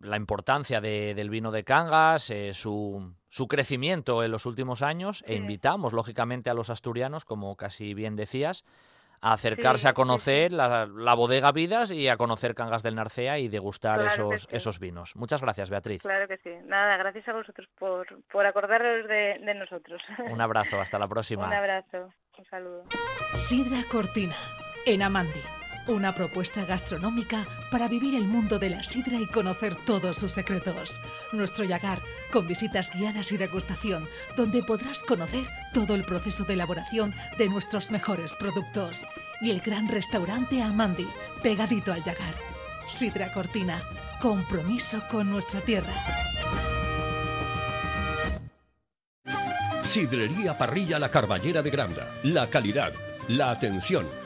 [0.00, 5.24] la importancia de- del vino de Cangas, eh, su, su crecimiento en los últimos años
[5.26, 8.64] e invitamos, lógicamente, a los asturianos, como casi bien decías,
[9.22, 12.94] a acercarse Sí, a sí, conocer La, la bodega Vidas y a conocer Cangas del
[12.96, 14.48] Narcea y degustar Claro esos, sí.
[14.50, 15.16] esos vinos.
[15.16, 16.02] Muchas gracias, Beatriz.
[16.02, 16.50] Claro que sí.
[16.66, 20.02] Nada, gracias a vosotros por, por acordaros de, de nosotros.
[20.30, 21.46] Un abrazo, hasta la próxima.
[21.46, 22.82] Un abrazo, un saludo.
[23.36, 24.36] Sidra Cortina,
[24.84, 25.40] en Amandi.
[25.88, 31.00] Una propuesta gastronómica para vivir el mundo de la sidra y conocer todos sus secretos.
[31.30, 37.14] Nuestro Yagar, con visitas guiadas y degustación, donde podrás conocer todo el proceso de elaboración
[37.38, 39.06] de nuestros mejores productos.
[39.40, 41.06] Y el gran restaurante Amandi,
[41.40, 42.34] pegadito al Yagar.
[42.88, 43.80] Sidra Cortina,
[44.20, 45.94] compromiso con nuestra tierra.
[49.82, 52.10] Sidrería Parrilla La Carballera de Granda.
[52.24, 52.92] La calidad,
[53.28, 54.25] la atención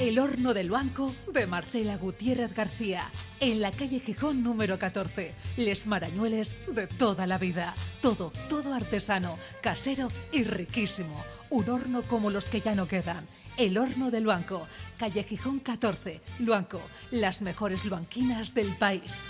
[0.00, 5.32] El horno del banco de Marcela Gutiérrez García, en la calle Gijón número 14.
[5.56, 7.74] Les marañueles de toda la vida.
[8.02, 11.24] Todo, todo artesano, casero y riquísimo.
[11.48, 13.24] Un horno como los que ya no quedan.
[13.56, 14.66] El horno del banco,
[14.98, 16.80] calle Gijón 14, Luanco,
[17.12, 19.20] las mejores luanquinas del país.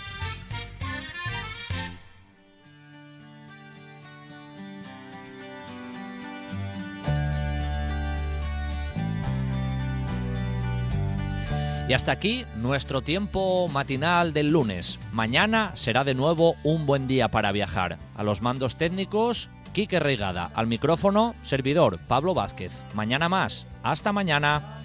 [11.87, 14.97] Y hasta aquí nuestro tiempo matinal del lunes.
[15.11, 17.99] Mañana será de nuevo un buen día para viajar.
[18.15, 20.49] A los mandos técnicos, Quique Reigada.
[20.55, 22.73] Al micrófono, servidor Pablo Vázquez.
[22.95, 23.67] Mañana más.
[23.83, 24.79] Hasta mañana.